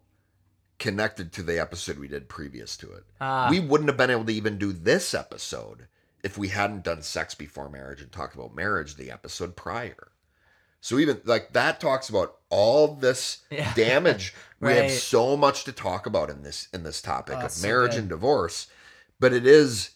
connected 0.77 1.31
to 1.31 1.41
the 1.43 1.59
episode 1.59 1.97
we 1.97 2.07
did 2.07 2.27
previous 2.29 2.75
to 2.77 2.91
it 2.91 3.03
Ah. 3.21 3.47
we 3.49 3.59
wouldn't 3.59 3.89
have 3.89 3.97
been 3.97 4.09
able 4.09 4.25
to 4.25 4.33
even 4.33 4.57
do 4.57 4.73
this 4.73 5.13
episode 5.13 5.87
if 6.23 6.37
we 6.37 6.49
hadn't 6.49 6.83
done 6.83 7.01
sex 7.01 7.33
before 7.35 7.69
marriage 7.69 8.01
and 8.01 8.11
talked 8.11 8.35
about 8.35 8.55
marriage 8.55 8.95
the 8.95 9.11
episode 9.11 9.55
prior 9.55 10.09
so 10.81 10.99
even 10.99 11.21
like 11.25 11.53
that 11.53 11.79
talks 11.79 12.09
about 12.09 12.37
all 12.49 12.95
this 12.95 13.43
Yeah. 13.49 13.73
damage 13.73 14.33
we 14.59 14.73
have 14.73 14.91
so 14.91 15.37
much 15.37 15.63
to 15.65 15.71
talk 15.71 16.05
about 16.05 16.29
in 16.29 16.43
this 16.43 16.67
in 16.73 16.83
this 16.83 17.01
topic 17.01 17.37
Oh, 17.39 17.45
of 17.45 17.61
marriage 17.63 17.91
good. 17.91 17.99
and 18.01 18.09
divorce 18.09 18.67
but 19.19 19.31
it 19.33 19.45
is 19.47 19.91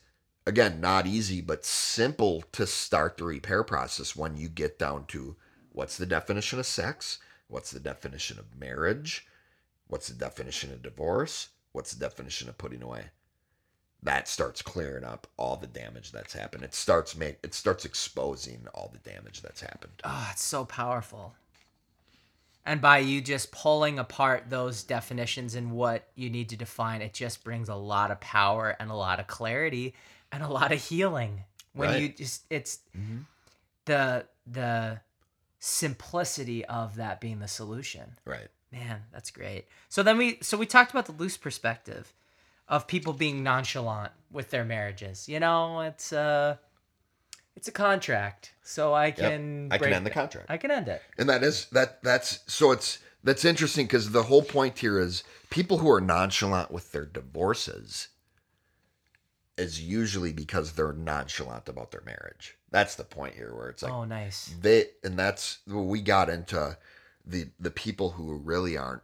again 0.48 0.79
not 0.79 1.05
easy 1.05 1.41
but 1.41 1.65
simple 1.65 2.43
to 2.53 2.65
start 2.65 3.17
the 3.17 3.25
repair 3.25 3.63
process 3.63 4.15
when 4.15 4.38
you 4.38 4.48
get 4.48 4.79
down 4.79 5.05
to 5.07 5.36
what's 5.71 5.98
the 5.98 6.05
definition 6.05 6.57
of 6.59 6.65
sex 6.65 7.19
what's 7.48 7.71
the 7.71 7.79
definition 7.79 8.39
of 8.39 8.57
marriage 8.57 9.27
What's 9.89 10.08
the 10.08 10.13
definition 10.13 10.72
of 10.72 10.81
divorce? 10.81 11.50
What's 11.74 11.93
the 11.93 12.00
definition 12.00 12.48
of 12.48 12.58
putting 12.58 12.81
away? 12.81 13.05
That 14.01 14.29
starts 14.29 14.62
clearing 14.62 15.03
up 15.03 15.27
all 15.36 15.58
the 15.58 15.67
damage 15.67 16.12
that's 16.13 16.34
happened. 16.34 16.63
It 16.63 16.74
starts 16.74 17.17
make 17.17 17.38
it 17.43 17.53
starts 17.53 17.84
exposing 17.84 18.65
all 18.74 18.93
the 18.93 19.10
damage 19.10 19.41
that's 19.41 19.62
happened. 19.62 19.91
Oh, 20.05 20.29
it's 20.31 20.43
so 20.43 20.63
powerful. 20.63 21.34
And 22.65 22.81
by 22.81 23.00
you 23.00 23.19
just 23.19 23.51
pulling 23.51 24.00
apart 24.00 24.46
those 24.50 24.84
definitions 24.84 25.55
and 25.55 25.72
what 25.72 26.08
you 26.15 26.29
need 26.29 26.50
to 26.50 26.55
define, 26.55 27.01
it 27.01 27.13
just 27.13 27.43
brings 27.43 27.67
a 27.67 27.75
lot 27.75 28.12
of 28.12 28.19
power 28.19 28.75
and 28.79 28.91
a 28.91 28.96
lot 28.96 29.19
of 29.19 29.27
clarity 29.27 29.96
and 30.31 30.43
a 30.43 30.48
lot 30.48 30.72
of 30.72 30.81
healing. 30.81 31.43
When 31.74 31.89
Right. 31.89 32.01
you 32.01 32.10
just 32.10 32.43
it's 32.50 32.79
mm-hmm. 32.96 33.22
the 33.86 34.27
the 34.46 35.01
simplicity 35.60 36.63
of 36.65 36.96
that 36.96 37.19
being 37.19 37.39
the 37.39 37.48
solution. 37.48 38.17
Right. 38.24 38.48
Man, 38.71 39.01
that's 39.11 39.31
great. 39.31 39.65
So 39.88 40.03
then 40.03 40.17
we 40.17 40.38
so 40.41 40.57
we 40.57 40.65
talked 40.65 40.91
about 40.91 41.05
the 41.05 41.11
loose 41.11 41.38
perspective 41.38 42.13
of 42.67 42.88
people 42.88 43.13
being 43.13 43.41
nonchalant 43.43 44.11
with 44.31 44.51
their 44.51 44.63
marriages. 44.63 45.27
You 45.27 45.39
know, 45.39 45.81
it's 45.81 46.13
uh 46.13 46.57
it's 47.55 47.67
a 47.67 47.71
contract. 47.71 48.53
So 48.63 48.93
I 48.93 49.11
can 49.11 49.69
I 49.71 49.77
can 49.77 49.85
break 49.85 49.95
end 49.95 50.05
the 50.05 50.11
it. 50.11 50.13
contract. 50.13 50.51
I 50.51 50.57
can 50.57 50.71
end 50.71 50.88
it. 50.88 51.01
And 51.17 51.27
that 51.29 51.43
is 51.43 51.65
that 51.71 52.03
that's 52.03 52.39
so 52.51 52.71
it's 52.71 52.99
that's 53.23 53.43
interesting 53.43 53.85
because 53.85 54.11
the 54.11 54.23
whole 54.23 54.43
point 54.43 54.77
here 54.77 54.99
is 54.99 55.23
people 55.49 55.79
who 55.79 55.89
are 55.91 55.99
nonchalant 55.99 56.71
with 56.71 56.91
their 56.91 57.05
divorces 57.05 58.09
is 59.57 59.81
usually 59.81 60.31
because 60.31 60.71
they're 60.71 60.93
nonchalant 60.93 61.67
about 61.67 61.91
their 61.91 62.03
marriage. 62.05 62.55
That's 62.71 62.95
the 62.95 63.03
point 63.03 63.35
here 63.35 63.53
where 63.53 63.69
it's 63.69 63.83
like 63.83 63.91
oh, 63.91 64.05
nice. 64.05 64.55
they 64.61 64.85
and 65.03 65.17
that's 65.17 65.59
where 65.65 65.83
we 65.83 66.01
got 66.01 66.29
into 66.29 66.77
the 67.29 67.48
the 67.59 67.71
people 67.71 68.12
who 68.12 68.36
really 68.36 68.77
aren't 68.77 69.03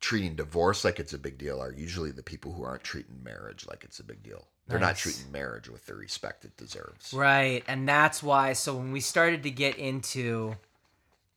treating 0.00 0.34
divorce 0.34 0.84
like 0.84 1.00
it's 1.00 1.14
a 1.14 1.18
big 1.18 1.38
deal 1.38 1.62
are 1.62 1.72
usually 1.72 2.10
the 2.10 2.22
people 2.22 2.52
who 2.52 2.62
aren't 2.62 2.84
treating 2.84 3.22
marriage 3.22 3.66
like 3.68 3.84
it's 3.84 3.98
a 4.00 4.04
big 4.04 4.22
deal. 4.22 4.46
They're 4.66 4.78
not 4.78 4.96
treating 4.96 5.30
marriage 5.30 5.68
with 5.68 5.84
the 5.84 5.94
respect 5.94 6.44
it 6.46 6.56
deserves. 6.56 7.12
Right. 7.12 7.62
And 7.68 7.86
that's 7.86 8.22
why 8.22 8.54
so 8.54 8.76
when 8.76 8.92
we 8.92 9.00
started 9.00 9.42
to 9.42 9.50
get 9.50 9.76
into 9.76 10.56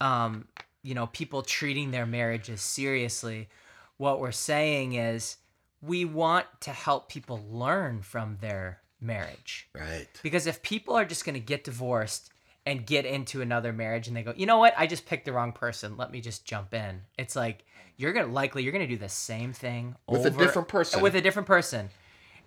um 0.00 0.46
you 0.82 0.94
know 0.94 1.08
people 1.08 1.42
treating 1.42 1.90
their 1.90 2.06
marriages 2.06 2.60
seriously, 2.60 3.48
what 3.96 4.20
we're 4.20 4.32
saying 4.32 4.94
is 4.94 5.36
we 5.82 6.04
want 6.04 6.46
to 6.60 6.70
help 6.70 7.08
people 7.08 7.44
learn 7.50 8.02
from 8.02 8.38
their 8.40 8.80
marriage. 9.00 9.68
Right. 9.74 10.08
Because 10.22 10.46
if 10.46 10.62
people 10.62 10.94
are 10.94 11.04
just 11.04 11.24
going 11.24 11.34
to 11.34 11.40
get 11.40 11.64
divorced 11.64 12.30
and 12.68 12.86
get 12.86 13.04
into 13.06 13.40
another 13.40 13.72
marriage 13.72 14.08
and 14.08 14.16
they 14.16 14.22
go, 14.22 14.32
"You 14.36 14.46
know 14.46 14.58
what? 14.58 14.74
I 14.76 14.86
just 14.86 15.06
picked 15.06 15.24
the 15.24 15.32
wrong 15.32 15.52
person. 15.52 15.96
Let 15.96 16.10
me 16.10 16.20
just 16.20 16.44
jump 16.44 16.74
in." 16.74 17.02
It's 17.18 17.34
like 17.34 17.64
you're 17.96 18.12
to 18.12 18.26
likely 18.26 18.62
you're 18.62 18.72
to 18.72 18.86
do 18.86 18.96
the 18.96 19.08
same 19.08 19.52
thing 19.52 19.96
With 20.06 20.26
a 20.26 20.30
different 20.30 20.68
person. 20.68 21.02
With 21.02 21.14
a 21.14 21.20
different 21.20 21.48
person. 21.48 21.90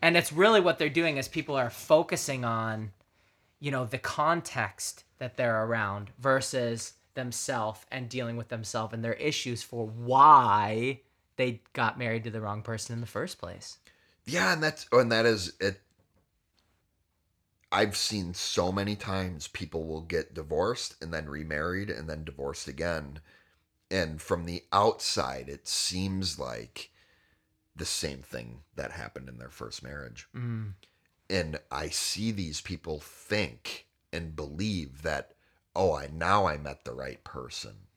And 0.02 0.18
it's 0.18 0.32
really 0.32 0.62
what 0.62 0.80
they're 0.80 0.90
doing 0.90 1.18
is 1.18 1.28
people 1.28 1.56
are 1.56 1.70
focusing 1.70 2.44
on 2.44 2.92
you 3.62 3.72
know, 3.72 3.86
the 3.86 4.00
context 4.00 5.06
that 5.20 5.38
they're 5.38 5.64
around 5.64 6.10
versus 6.20 6.94
themselves 7.14 7.86
and 7.92 8.10
dealing 8.10 8.36
with 8.36 8.50
themselves 8.50 8.94
and 8.94 9.06
their 9.06 9.14
issues 9.14 9.62
for 9.64 9.86
why 9.86 11.00
they 11.38 11.62
got 11.74 11.98
married 11.98 12.24
to 12.24 12.32
the 12.32 12.42
wrong 12.42 12.64
person 12.64 12.96
in 12.96 13.02
the 13.02 13.08
first 13.08 13.38
place. 13.38 13.78
Yeah, 14.26 14.52
and 14.52 14.62
that's 14.62 14.88
and 14.92 15.12
that 15.12 15.26
is 15.26 15.54
it. 15.60 15.80
I've 17.72 17.96
seen 17.96 18.34
so 18.34 18.72
many 18.72 18.96
times 18.96 19.48
people 19.48 19.86
will 19.86 20.02
get 20.02 20.34
divorced 20.34 21.02
and 21.02 21.14
then 21.14 21.30
remarried 21.30 21.90
and 21.90 22.10
then 22.10 22.24
divorced 22.26 22.68
again. 22.68 23.20
And 23.90 24.22
from 24.22 24.46
the 24.46 24.64
outside, 24.72 25.50
it 25.50 25.68
seems 25.68 26.38
like 26.40 26.92
the 27.76 27.86
same 27.86 28.22
thing 28.22 28.64
that 28.76 28.92
happened 28.92 29.30
in 29.30 29.38
their 29.38 29.50
first 29.50 29.84
marriage. 29.84 30.28
Mm. 30.36 30.74
And 31.30 31.60
I 31.72 31.90
see 31.90 32.32
these 32.32 32.62
people 32.62 33.00
think 33.00 33.88
and 34.12 34.36
believe 34.36 35.04
that, 35.04 35.34
oh, 35.76 35.96
I 35.96 36.08
now 36.08 36.46
I 36.48 36.58
met 36.58 36.84
the 36.84 36.94
right 36.94 37.24
person 37.24 37.88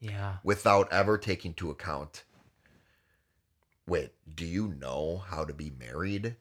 Yeah. 0.00 0.36
without 0.44 0.92
ever 0.92 1.18
taking 1.18 1.54
to 1.54 1.70
account 1.70 2.24
wait, 3.86 4.12
do 4.32 4.44
you 4.46 4.68
know 4.68 5.18
how 5.26 5.44
to 5.44 5.52
be 5.52 5.70
married 5.70 6.36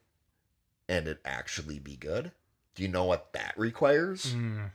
and 0.89 1.07
it 1.07 1.21
actually 1.23 1.79
be 1.79 1.95
good? 1.95 2.31
Do 2.75 2.83
you 2.83 2.89
know 2.89 3.05
what 3.05 3.31
that 3.33 3.53
requires? 3.55 4.33
Mm. 4.33 4.71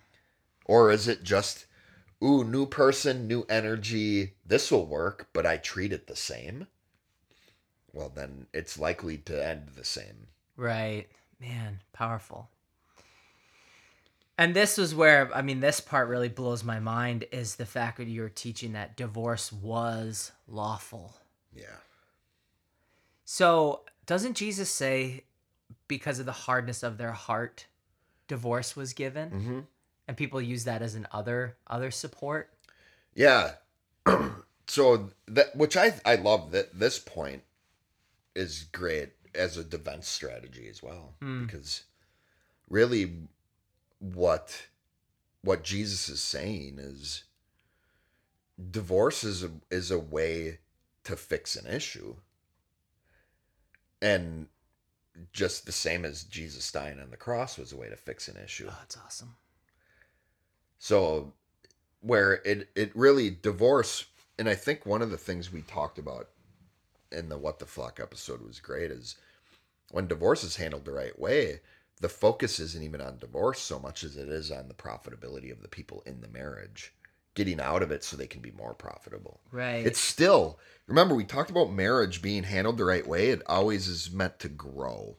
Or 0.64 0.90
is 0.90 1.08
it 1.08 1.24
just, 1.24 1.66
ooh, 2.22 2.44
new 2.44 2.64
person, 2.64 3.26
new 3.26 3.44
energy, 3.50 4.34
this 4.46 4.70
will 4.70 4.86
work, 4.86 5.28
but 5.32 5.44
I 5.44 5.58
treat 5.58 5.92
it 5.92 6.06
the 6.06 6.16
same? 6.16 6.68
Well, 7.92 8.10
then 8.14 8.46
it's 8.54 8.78
likely 8.78 9.18
to 9.18 9.46
end 9.46 9.70
the 9.76 9.84
same. 9.84 10.28
Right. 10.56 11.08
Man, 11.40 11.80
powerful. 11.92 12.48
And 14.36 14.54
this 14.54 14.78
was 14.78 14.94
where 14.94 15.32
I 15.34 15.42
mean 15.42 15.60
this 15.60 15.80
part 15.80 16.08
really 16.08 16.28
blows 16.28 16.64
my 16.64 16.80
mind 16.80 17.24
is 17.30 17.54
the 17.54 17.66
fact 17.66 17.98
that 17.98 18.08
you're 18.08 18.28
teaching 18.28 18.72
that 18.72 18.96
divorce 18.96 19.52
was 19.52 20.32
lawful. 20.48 21.14
Yeah. 21.54 21.76
So, 23.24 23.82
doesn't 24.06 24.36
Jesus 24.36 24.70
say 24.70 25.22
because 25.88 26.18
of 26.18 26.26
the 26.26 26.32
hardness 26.32 26.82
of 26.82 26.98
their 26.98 27.12
heart 27.12 27.66
divorce 28.28 28.76
was 28.76 28.92
given? 28.92 29.30
Mm-hmm. 29.30 29.60
And 30.06 30.16
people 30.16 30.40
use 30.40 30.64
that 30.64 30.82
as 30.82 30.94
an 30.94 31.06
other 31.12 31.56
other 31.66 31.90
support? 31.90 32.50
Yeah. 33.14 33.52
so 34.66 35.10
that 35.26 35.54
which 35.56 35.76
I 35.76 35.94
I 36.04 36.16
love 36.16 36.50
that 36.52 36.78
this 36.78 36.98
point 36.98 37.42
is 38.34 38.64
great 38.72 39.10
as 39.34 39.56
a 39.56 39.64
defense 39.64 40.08
strategy 40.08 40.68
as 40.68 40.82
well 40.82 41.14
Hmm. 41.20 41.44
because 41.44 41.84
really 42.68 43.12
what 43.98 44.66
what 45.42 45.64
Jesus 45.64 46.08
is 46.08 46.22
saying 46.22 46.78
is 46.78 47.24
divorce 48.70 49.24
is 49.24 49.42
a, 49.42 49.50
is 49.70 49.90
a 49.90 49.98
way 49.98 50.58
to 51.04 51.16
fix 51.16 51.56
an 51.56 51.66
issue 51.66 52.16
and 54.00 54.48
just 55.32 55.66
the 55.66 55.72
same 55.72 56.04
as 56.04 56.24
Jesus 56.24 56.70
dying 56.72 57.00
on 57.00 57.10
the 57.10 57.16
cross 57.16 57.56
was 57.58 57.72
a 57.72 57.76
way 57.76 57.88
to 57.88 57.96
fix 57.96 58.28
an 58.28 58.36
issue 58.42 58.66
Oh, 58.68 58.76
that's 58.80 58.96
awesome. 58.96 59.36
so 60.78 61.32
where 62.00 62.34
it 62.44 62.68
it 62.74 62.94
really 62.94 63.30
divorce 63.30 64.06
and 64.38 64.48
I 64.48 64.54
think 64.54 64.84
one 64.84 65.02
of 65.02 65.10
the 65.10 65.16
things 65.16 65.52
we 65.52 65.62
talked 65.62 65.98
about 65.98 66.28
in 67.12 67.28
the 67.28 67.38
what 67.38 67.58
the 67.60 67.66
fuck 67.66 68.00
episode 68.00 68.42
was 68.44 68.58
great 68.60 68.90
is 68.90 69.16
when 69.90 70.08
divorce 70.08 70.42
is 70.42 70.56
handled 70.56 70.84
the 70.84 70.90
right 70.92 71.16
way, 71.16 71.60
the 72.00 72.08
focus 72.08 72.58
isn't 72.58 72.82
even 72.82 73.00
on 73.00 73.18
divorce 73.18 73.60
so 73.60 73.78
much 73.78 74.02
as 74.02 74.16
it 74.16 74.28
is 74.28 74.50
on 74.50 74.66
the 74.66 74.74
profitability 74.74 75.52
of 75.52 75.62
the 75.62 75.68
people 75.68 76.02
in 76.06 76.20
the 76.20 76.28
marriage 76.28 76.92
getting 77.34 77.60
out 77.60 77.82
of 77.82 77.90
it 77.90 78.04
so 78.04 78.16
they 78.16 78.26
can 78.26 78.40
be 78.40 78.50
more 78.52 78.74
profitable. 78.74 79.40
Right. 79.50 79.84
It's 79.86 80.00
still 80.00 80.58
remember 80.86 81.14
we 81.14 81.24
talked 81.24 81.50
about 81.50 81.72
marriage 81.72 82.22
being 82.22 82.44
handled 82.44 82.78
the 82.78 82.84
right 82.84 83.06
way, 83.06 83.30
it 83.30 83.42
always 83.46 83.88
is 83.88 84.10
meant 84.10 84.38
to 84.40 84.48
grow. 84.48 85.16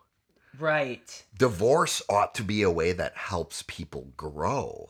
right. 0.59 1.23
Divorce 1.37 2.01
ought 2.09 2.33
to 2.35 2.43
be 2.43 2.61
a 2.61 2.71
way 2.71 2.93
that 2.93 3.15
helps 3.17 3.63
people 3.67 4.11
grow 4.17 4.89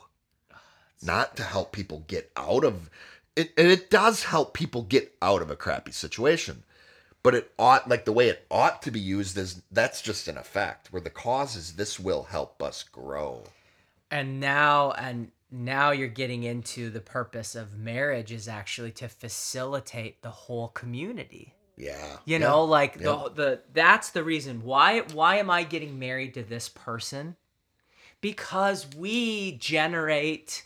not 1.02 1.36
to 1.38 1.44
help 1.44 1.72
people 1.72 2.04
get 2.08 2.32
out 2.36 2.64
of 2.64 2.90
it 3.36 3.52
and 3.58 3.68
it 3.68 3.90
does 3.90 4.24
help 4.24 4.54
people 4.54 4.82
get 4.82 5.14
out 5.22 5.42
of 5.42 5.52
a 5.52 5.56
crappy 5.56 5.92
situation 5.92 6.64
but 7.22 7.36
it 7.36 7.52
ought 7.58 7.88
like 7.90 8.06
the 8.06 8.12
way 8.12 8.30
it 8.30 8.46
ought 8.50 8.82
to 8.82 8.92
be 8.92 9.00
used 9.00 9.38
is 9.38 9.62
that's 9.72 10.02
just 10.02 10.28
an 10.28 10.38
effect 10.38 10.92
where 10.92 11.02
the 11.02 11.10
cause 11.10 11.56
is 11.56 11.74
this 11.74 12.00
will 12.00 12.24
help 12.24 12.62
us 12.64 12.84
grow 12.84 13.44
and 14.10 14.40
now 14.40 14.92
and 14.92 15.32
now 15.52 15.92
you're 15.92 16.08
getting 16.08 16.44
into 16.44 16.90
the 16.90 17.02
purpose 17.02 17.56
of 17.56 17.78
marriage 17.78 18.32
is 18.32 18.48
actually 18.48 18.92
to 18.92 19.08
facilitate 19.08 20.22
the 20.22 20.30
whole 20.30 20.70
community. 20.70 21.54
Yeah. 21.78 22.18
You 22.26 22.40
know 22.40 22.64
like 22.64 22.96
yeah. 22.96 23.04
the 23.04 23.32
the 23.36 23.62
that's 23.74 24.10
the 24.10 24.24
reason 24.24 24.64
why 24.64 25.02
why 25.14 25.38
am 25.38 25.50
i 25.50 25.64
getting 25.64 26.00
married 26.00 26.34
to 26.36 26.44
this 26.44 26.70
person? 26.70 27.36
Because 28.22 28.88
we 28.96 29.54
generate 29.54 30.66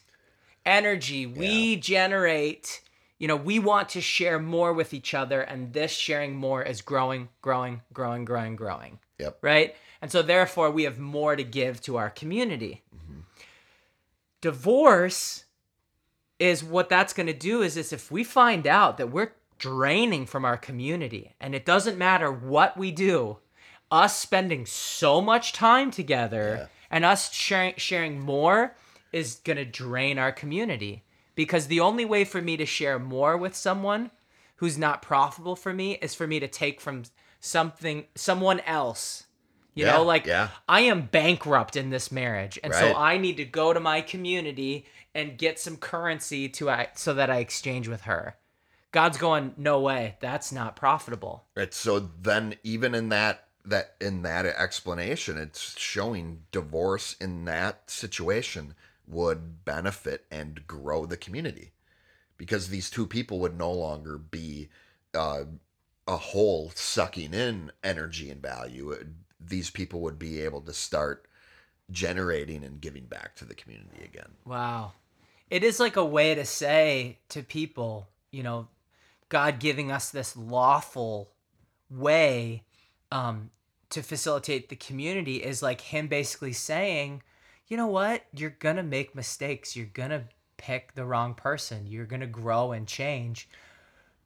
energy. 0.66 1.26
We 1.26 1.78
generate 1.78 2.82
you 3.18 3.28
know 3.28 3.36
we 3.36 3.60
want 3.60 3.90
to 3.90 4.02
share 4.02 4.40
more 4.40 4.72
with 4.72 4.94
each 4.94 5.14
other 5.14 5.42
and 5.42 5.74
this 5.74 5.92
sharing 5.92 6.36
more 6.36 6.62
is 6.64 6.82
growing 6.82 7.30
growing 7.42 7.82
growing 7.92 8.24
growing 8.26 8.56
growing. 8.56 9.00
Yep. 9.20 9.40
Right? 9.42 9.76
And 10.02 10.12
so 10.12 10.22
therefore 10.22 10.72
we 10.72 10.84
have 10.84 11.00
more 11.00 11.36
to 11.36 11.44
give 11.44 11.82
to 11.82 11.98
our 11.98 12.10
community. 12.10 12.84
Mm-hmm. 12.96 13.09
Divorce 14.42 15.46
is 16.40 16.64
what 16.64 16.90
that's 16.90 17.14
going 17.14 17.28
to 17.28 17.34
do 17.34 17.62
is, 17.62 17.76
is 17.76 17.92
if 17.92 18.12
we 18.12 18.24
find 18.24 18.66
out 18.66 18.98
that 18.98 19.12
we're 19.12 19.34
draining 19.58 20.26
from 20.26 20.46
our 20.46 20.56
community 20.58 21.36
and 21.40 21.54
it 21.54 21.66
doesn't 21.66 21.98
matter 21.98 22.32
what 22.32 22.78
we 22.78 22.92
do, 22.92 23.38
us 23.92 24.18
spending 24.18 24.66
so 24.66 25.20
much 25.20 25.52
time 25.52 25.92
together 25.92 26.56
Yeah. 26.62 26.68
and 26.90 27.04
us 27.06 27.34
sharing 27.34 27.74
sharing 27.78 28.20
more 28.22 28.76
is 29.12 29.36
going 29.44 29.58
to 29.58 29.66
drain 29.66 30.18
our 30.18 30.32
community 30.32 31.04
because 31.36 31.68
the 31.68 31.80
only 31.80 32.06
way 32.06 32.24
for 32.24 32.42
me 32.42 32.56
to 32.58 32.66
share 32.66 33.00
more 33.00 33.36
with 33.36 33.56
someone 33.56 34.12
who's 34.58 34.78
not 34.78 35.02
profitable 35.02 35.56
for 35.56 35.74
me 35.74 35.94
is 35.96 36.14
for 36.14 36.28
me 36.28 36.40
to 36.40 36.48
take 36.48 36.80
from 36.80 37.04
something 37.40 38.06
someone 38.16 38.60
else. 38.62 39.26
You 39.80 39.86
Yeah, 39.86 39.94
know, 39.94 40.04
like 40.04 40.26
yeah. 40.28 40.50
I 40.68 40.82
am 40.82 41.04
bankrupt 41.04 41.76
in 41.76 41.90
this 41.90 42.12
marriage, 42.12 42.60
and 42.64 42.74
so 42.74 42.94
I 42.96 43.18
need 43.18 43.38
to 43.38 43.46
go 43.46 43.74
to 43.74 43.80
my 43.80 44.02
community 44.02 44.86
and 45.16 45.38
get 45.38 45.60
some 45.60 45.78
currency 45.78 46.50
to 46.50 46.70
I 46.70 46.90
so 46.96 47.14
that 47.14 47.30
I 47.30 47.38
exchange 47.38 47.88
with 47.88 48.02
her. 48.02 48.36
God's 48.92 49.18
going, 49.18 49.54
no 49.58 49.80
way, 49.80 50.18
that's 50.20 50.52
not 50.52 50.76
profitable. 50.76 51.46
Right. 51.56 51.74
So 51.74 52.00
then 52.00 52.56
even 52.64 52.94
in 52.96 53.10
that 53.10 53.46
that 53.66 53.96
in 54.02 54.24
that 54.24 54.46
explanation, 54.46 55.38
it's 55.38 55.80
showing 55.80 56.44
divorce 56.52 57.16
in 57.22 57.46
that 57.46 57.90
situation 57.90 58.76
would 59.08 59.64
benefit 59.66 60.26
and 60.32 60.66
grow 60.68 61.06
the 61.06 61.18
community. 61.18 61.72
Because 62.38 62.70
these 62.70 62.90
two 62.90 63.08
people 63.08 63.40
would 63.40 63.58
no 63.58 63.72
longer 63.72 64.18
be 64.18 64.70
uh, 65.14 65.44
a 66.08 66.18
whole 66.18 66.72
sucking 66.76 67.34
in 67.34 67.72
energy 67.84 68.30
and 68.30 68.42
value. 68.42 68.92
It- 68.92 69.08
these 69.40 69.70
people 69.70 70.02
would 70.02 70.20
be 70.20 70.42
able 70.42 70.62
to 70.62 70.74
start 70.74 71.26
generating 71.92 72.64
and 72.64 72.82
giving 72.82 73.06
back 73.06 73.36
to 73.36 73.46
the 73.46 73.56
community 73.56 74.04
again. 74.04 74.32
Wow. 74.46 74.94
It 75.50 75.64
is 75.64 75.80
like 75.80 75.96
a 75.96 76.06
way 76.06 76.36
to 76.36 76.46
say 76.46 77.18
to 77.30 77.42
people, 77.42 78.08
you 78.32 78.44
know, 78.44 78.68
God 79.30 79.60
giving 79.60 79.92
us 79.92 80.10
this 80.10 80.36
lawful 80.36 81.32
way 81.90 82.64
um, 83.12 83.50
to 83.90 84.02
facilitate 84.04 84.70
the 84.70 84.76
community 84.76 85.38
is 85.38 85.64
like 85.64 85.82
Him 85.82 86.08
basically 86.08 86.54
saying, 86.54 87.24
you 87.68 87.78
know 87.78 87.88
what? 87.88 88.26
You're 88.34 88.52
going 88.52 88.76
to 88.76 88.84
make 88.84 89.16
mistakes. 89.16 89.76
You're 89.76 89.88
going 89.88 90.10
to 90.10 90.24
pick 90.58 90.94
the 90.94 91.06
wrong 91.06 91.34
person. 91.34 91.88
You're 91.88 92.06
going 92.06 92.22
to 92.22 92.28
grow 92.28 92.72
and 92.72 92.88
change. 92.88 93.50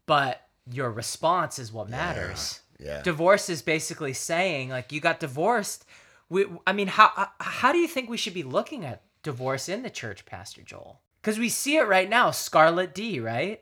But 0.06 0.48
your 0.70 0.92
response 0.92 1.60
is 1.60 1.72
what 1.72 1.90
matters. 1.90 2.62
Yeah. 2.80 3.02
Divorce 3.02 3.50
is 3.50 3.62
basically 3.62 4.14
saying, 4.14 4.70
like, 4.70 4.92
you 4.92 5.00
got 5.00 5.20
divorced. 5.20 5.86
We, 6.30 6.46
I 6.66 6.74
mean, 6.74 6.88
how 6.88 7.30
how 7.40 7.72
do 7.72 7.78
you 7.78 7.88
think 7.88 8.10
we 8.10 8.18
should 8.18 8.34
be 8.34 8.44
looking 8.44 8.86
at 8.86 9.04
divorce 9.22 9.70
in 9.70 9.84
the 9.84 9.90
church, 9.90 10.26
Pastor 10.26 10.62
Joel? 10.62 11.00
Because 11.22 11.40
we 11.40 11.50
see 11.50 11.78
it 11.78 11.88
right 11.88 12.10
now, 12.10 12.32
Scarlet 12.32 12.94
D, 12.94 13.20
right? 13.20 13.62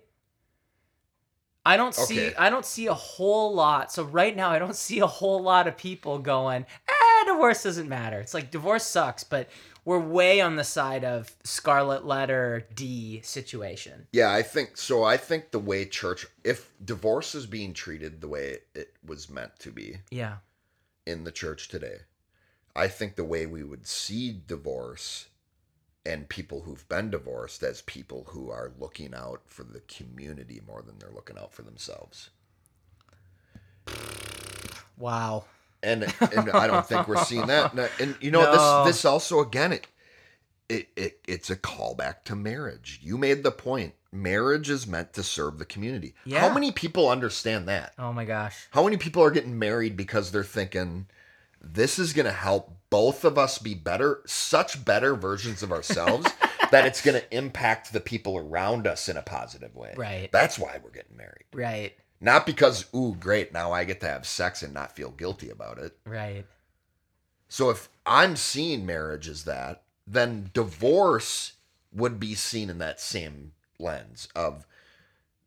I 1.66 1.78
don't 1.78 1.94
see 1.94 2.34
I 2.36 2.50
don't 2.50 2.66
see 2.66 2.88
a 2.88 2.94
whole 2.94 3.54
lot. 3.54 3.92
So 3.92 4.04
right 4.04 4.36
now, 4.36 4.50
I 4.50 4.60
don't 4.60 4.76
see 4.88 5.00
a 5.00 5.08
whole 5.08 5.42
lot 5.42 5.68
of 5.68 5.78
people 5.78 6.20
going, 6.20 6.66
"Ah, 6.90 7.24
divorce 7.28 7.64
doesn't 7.64 7.90
matter." 7.90 8.20
It's 8.20 8.34
like 8.34 8.52
divorce 8.52 8.86
sucks, 8.86 9.24
but 9.24 9.50
we're 9.84 10.00
way 10.00 10.42
on 10.42 10.56
the 10.56 10.64
side 10.64 11.04
of 11.04 11.36
Scarlet 11.44 12.06
Letter 12.06 12.68
D 12.76 13.22
situation. 13.24 14.08
Yeah, 14.12 14.32
I 14.32 14.42
think 14.44 14.78
so. 14.78 15.04
I 15.04 15.18
think 15.18 15.52
the 15.52 15.60
way 15.60 15.86
church, 15.86 16.26
if 16.44 16.72
divorce 16.84 17.34
is 17.36 17.46
being 17.46 17.74
treated 17.74 18.22
the 18.22 18.28
way 18.28 18.60
it 18.76 18.94
was 19.06 19.30
meant 19.30 19.58
to 19.60 19.72
be 19.72 19.98
Yeah. 20.12 20.38
in 21.06 21.24
the 21.24 21.32
church 21.32 21.68
today, 21.68 22.02
I 22.76 22.88
think 22.88 23.16
the 23.16 23.24
way 23.24 23.46
we 23.46 23.64
would 23.64 23.88
see 23.88 24.42
divorce 24.46 25.28
and 26.06 26.30
people 26.30 26.62
who've 26.62 26.88
been 26.90 27.10
divorced 27.12 27.62
as 27.64 27.82
people 27.82 28.26
who 28.30 28.50
are 28.50 28.72
looking 28.80 29.14
out 29.14 29.42
for 29.46 29.64
the 29.64 29.82
community 29.82 30.62
more 30.66 30.82
than 30.82 30.98
they're 31.00 31.10
looking 31.12 31.38
out 31.38 31.54
for 31.54 31.62
themselves. 31.64 32.30
Wow. 34.98 35.46
And 35.84 36.04
and 36.34 36.50
I 36.52 36.68
don't 36.68 36.86
think 36.86 37.08
we're 37.08 37.24
seeing 37.24 37.48
that. 37.48 37.74
And, 37.74 37.90
and, 38.00 38.16
you 38.22 38.32
know 38.32 38.42
No. 38.42 38.84
this 38.86 38.96
this 38.96 39.06
also 39.06 39.40
again 39.40 39.74
it, 39.74 39.88
it 40.70 40.88
it 40.96 41.20
it's 41.28 41.50
a 41.50 41.56
callback 41.56 42.24
to 42.26 42.36
marriage. 42.36 43.00
You 43.02 43.18
made 43.18 43.44
the 43.44 43.52
point. 43.52 43.94
Marriage 44.14 44.70
is 44.70 44.86
meant 44.86 45.14
to 45.14 45.24
serve 45.24 45.58
the 45.58 45.66
community. 45.66 46.14
Yeah. 46.26 46.42
How 46.42 46.54
many 46.54 46.72
people 46.72 47.10
understand 47.10 47.68
that? 47.70 47.94
Oh 47.98 48.12
my 48.12 48.26
gosh. 48.26 48.68
How 48.72 48.84
many 48.84 48.98
people 48.98 49.24
are 49.24 49.32
getting 49.32 49.58
married 49.58 49.96
because 49.96 50.32
they're 50.32 50.44
thinking 50.44 51.08
this 51.62 51.98
is 51.98 52.12
going 52.12 52.26
to 52.26 52.32
help 52.32 52.76
both 52.90 53.24
of 53.24 53.38
us 53.38 53.58
be 53.58 53.74
better, 53.74 54.22
such 54.26 54.84
better 54.84 55.16
versions 55.16 55.64
of 55.64 55.72
ourselves 55.72 56.28
that 56.72 56.86
it's 56.86 57.02
going 57.02 57.20
to 57.20 57.36
impact 57.36 57.94
the 57.94 58.00
people 58.02 58.36
around 58.38 58.86
us 58.88 59.08
in 59.08 59.16
a 59.16 59.22
positive 59.22 59.76
way. 59.76 59.94
Right. 59.96 60.30
That's 60.32 60.60
why 60.60 60.80
we're 60.84 60.90
getting 60.92 61.16
married. 61.18 61.46
Right. 61.54 61.94
Not 62.22 62.46
because, 62.46 62.86
ooh, 62.96 63.16
great, 63.20 63.52
now 63.52 63.72
I 63.72 63.84
get 63.84 64.00
to 64.02 64.08
have 64.08 64.28
sex 64.28 64.62
and 64.62 64.74
not 64.74 64.96
feel 64.96 65.10
guilty 65.10 65.50
about 65.50 65.80
it. 65.80 65.98
Right. 66.06 66.46
So 67.50 67.72
if 67.72 67.90
I'm 68.06 68.36
seeing 68.36 68.86
marriage 68.86 69.28
as 69.28 69.44
that, 69.46 69.82
then 70.06 70.52
divorce 70.54 71.54
would 71.92 72.20
be 72.20 72.36
seen 72.36 72.70
in 72.70 72.78
that 72.78 73.02
same 73.02 73.54
lens 73.80 74.28
of 74.36 74.66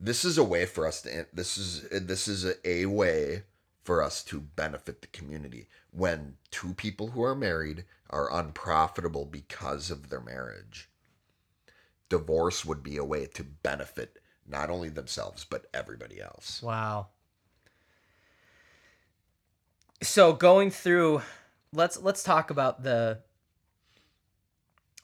this 0.00 0.24
is 0.24 0.36
a 0.36 0.44
way 0.44 0.66
for 0.66 0.86
us 0.86 1.00
to 1.02 1.26
this 1.32 1.56
is 1.56 1.88
this 1.90 2.26
is 2.28 2.44
a, 2.44 2.68
a 2.68 2.86
way 2.86 3.44
for 3.84 4.02
us 4.02 4.22
to 4.24 4.40
benefit 4.40 5.00
the 5.00 5.06
community 5.08 5.68
when 5.92 6.36
two 6.50 6.74
people 6.74 7.08
who 7.08 7.22
are 7.22 7.34
married 7.34 7.84
are 8.10 8.36
unprofitable 8.36 9.24
because 9.24 9.90
of 9.90 10.10
their 10.10 10.20
marriage 10.20 10.90
divorce 12.08 12.64
would 12.64 12.82
be 12.82 12.96
a 12.96 13.04
way 13.04 13.26
to 13.26 13.44
benefit 13.44 14.18
not 14.48 14.70
only 14.70 14.88
themselves 14.88 15.44
but 15.48 15.66
everybody 15.72 16.20
else 16.20 16.62
Wow. 16.62 17.08
So 20.04 20.34
going 20.34 20.70
through, 20.70 21.22
let's 21.72 22.00
let's 22.00 22.22
talk 22.22 22.50
about 22.50 22.82
the. 22.82 23.18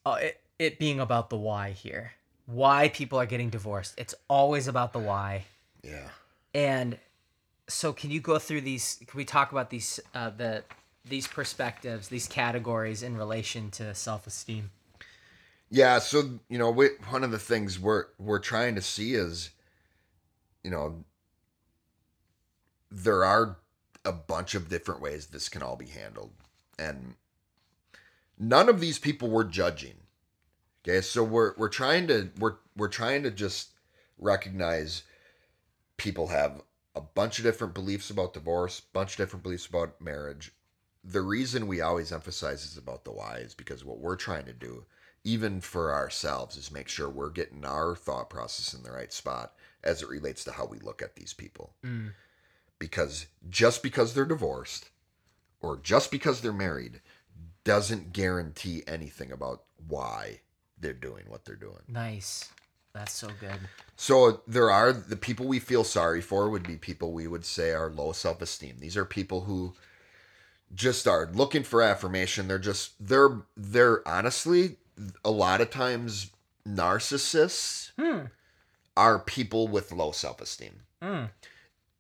Uh, 0.05 0.19
it, 0.21 0.41
it 0.59 0.79
being 0.79 1.01
about 1.01 1.31
the 1.31 1.37
why 1.37 1.71
here. 1.71 2.13
Why 2.47 2.89
people 2.89 3.19
are 3.19 3.27
getting 3.27 3.49
divorced. 3.49 3.95
It's 3.97 4.15
always 4.29 4.69
about 4.69 4.93
the 4.93 4.99
why. 4.99 5.45
yeah 5.83 6.09
And 6.55 6.99
so, 7.69 7.93
can 7.93 8.11
you 8.11 8.21
go 8.21 8.39
through 8.39 8.63
these? 8.63 8.99
Can 9.07 9.17
we 9.17 9.25
talk 9.25 9.53
about 9.53 9.71
these 9.71 10.01
uh, 10.15 10.31
the 10.31 10.65
these 11.09 11.27
perspectives, 11.27 12.09
these 12.09 12.27
categories 12.27 13.03
in 13.03 13.17
relation 13.17 13.71
to 13.73 13.95
self 13.95 14.27
esteem? 14.27 14.71
Yeah, 15.71 16.01
so 16.01 16.41
you 16.49 16.59
know, 16.59 16.71
we, 16.71 16.89
one 17.09 17.23
of 17.23 17.31
the 17.31 17.39
things 17.39 17.79
we're 17.79 18.07
we're 18.19 18.41
trying 18.41 18.75
to 18.75 18.83
see 18.83 19.15
is, 19.15 19.51
you 20.65 20.71
know, 20.71 21.05
there 22.91 23.25
are 23.25 23.59
a 24.05 24.13
bunch 24.13 24.57
of 24.57 24.69
different 24.69 25.01
ways 25.01 25.27
this 25.27 25.49
can 25.49 25.63
all 25.63 25.77
be 25.77 25.87
handled, 25.87 26.33
and 26.77 27.15
none 28.37 28.69
of 28.69 28.81
these 28.81 28.99
people 28.99 29.31
we're 29.31 29.45
judging. 29.45 29.95
Okay, 30.83 31.01
so 31.03 31.23
we're 31.23 31.55
we're 31.57 31.69
trying 31.69 32.09
to 32.09 32.31
we're 32.39 32.57
we're 32.77 32.89
trying 32.89 33.23
to 33.23 33.31
just 33.31 33.69
recognize 34.19 35.05
people 35.97 36.29
have 36.29 36.63
a 36.97 37.01
bunch 37.01 37.39
of 37.39 37.45
different 37.45 37.75
beliefs 37.75 38.11
about 38.11 38.35
divorce, 38.35 38.81
bunch 38.81 39.13
of 39.13 39.17
different 39.19 39.45
beliefs 39.45 39.67
about 39.67 40.01
marriage. 40.01 40.53
The 41.05 41.21
reason 41.21 41.69
we 41.69 41.81
always 41.81 42.11
emphasize 42.11 42.65
is 42.65 42.77
about 42.77 43.05
the 43.05 43.13
why 43.13 43.37
is 43.37 43.55
because 43.55 43.85
what 43.85 44.01
we're 44.01 44.17
trying 44.17 44.47
to 44.47 44.53
do 44.53 44.85
even 45.25 45.61
for 45.61 45.93
ourselves 45.93 46.57
is 46.57 46.71
make 46.73 46.89
sure 46.89 47.09
we're 47.09 47.31
getting 47.31 47.65
our 47.65 47.95
thought 47.95 48.31
process 48.31 48.73
in 48.75 48.83
the 48.83 48.91
right 48.93 49.13
spot 49.13 49.53
as 49.85 50.03
it 50.03 50.09
relates 50.09 50.45
to 50.45 50.53
how 50.53 50.65
we 50.67 50.79
look 50.79 51.03
at 51.03 51.17
these 51.17 51.33
people 51.35 51.75
Mm. 51.85 52.13
because 52.79 53.27
just 53.49 53.83
because 53.83 54.15
they're 54.15 54.25
divorced 54.25 54.89
or 55.61 55.77
just 55.77 56.11
because 56.11 56.41
they're 56.41 56.53
married 56.53 57.01
doesn't 57.65 58.13
guarantee 58.15 58.83
anything 58.87 59.31
about 59.31 59.65
why 59.89 60.41
they're 60.79 60.93
doing 60.95 61.25
what 61.29 61.45
they're 61.45 61.55
doing 61.57 61.83
Nice. 61.89 62.49
That's 62.93 63.13
so 63.13 63.29
good. 63.39 63.59
so 63.97 64.43
there 64.49 64.71
are 64.71 64.93
the 64.93 65.17
people 65.17 65.47
we 65.47 65.59
feel 65.61 65.85
sorry 65.85 66.21
for 66.21 66.49
would 66.51 66.67
be 66.67 66.77
people 66.77 67.13
we 67.13 67.27
would 67.29 67.45
say 67.45 67.71
are 67.73 67.89
low 67.91 68.11
self-esteem. 68.13 68.77
These 68.81 68.97
are 68.97 69.05
people 69.05 69.43
who 69.43 69.75
just 70.75 71.07
are 71.07 71.31
looking 71.33 71.63
for 71.63 71.83
affirmation. 71.83 72.49
They're 72.49 72.59
just 72.59 72.93
they're 72.99 73.43
they're 73.57 74.07
honestly 74.09 74.77
a 75.25 75.31
lot 75.31 75.61
of 75.61 75.71
times 75.71 76.31
narcissists 76.67 77.93
Hmm. 77.99 78.27
are 78.97 79.19
people 79.19 79.69
with 79.69 79.93
low 79.93 80.13
self-esteem. 80.13 80.81
Mm. 81.03 81.31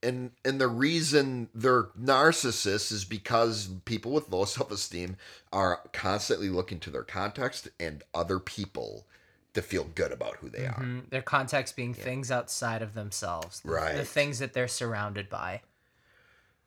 And 0.02 0.30
and 0.44 0.60
the 0.60 0.68
reason 0.68 1.48
they're 1.54 1.84
narcissists 1.98 2.90
is 2.90 3.04
because 3.04 3.68
people 3.84 4.12
with 4.12 4.30
low 4.30 4.44
self-esteem 4.44 5.16
are 5.52 5.80
constantly 5.92 6.48
looking 6.48 6.80
to 6.80 6.90
their 6.90 7.02
context 7.02 7.68
and 7.78 8.02
other 8.14 8.38
people 8.38 9.06
to 9.52 9.60
feel 9.62 9.84
good 9.84 10.12
about 10.12 10.36
who 10.36 10.48
they 10.48 10.66
are. 10.66 10.80
Mhm. 10.80 11.10
Their 11.10 11.22
context 11.22 11.74
being 11.76 11.92
things 11.92 12.30
outside 12.30 12.82
of 12.82 12.94
themselves. 12.94 13.60
The, 13.60 13.70
The 13.96 14.04
things 14.04 14.38
that 14.38 14.52
they're 14.52 14.68
surrounded 14.68 15.28
by. 15.28 15.62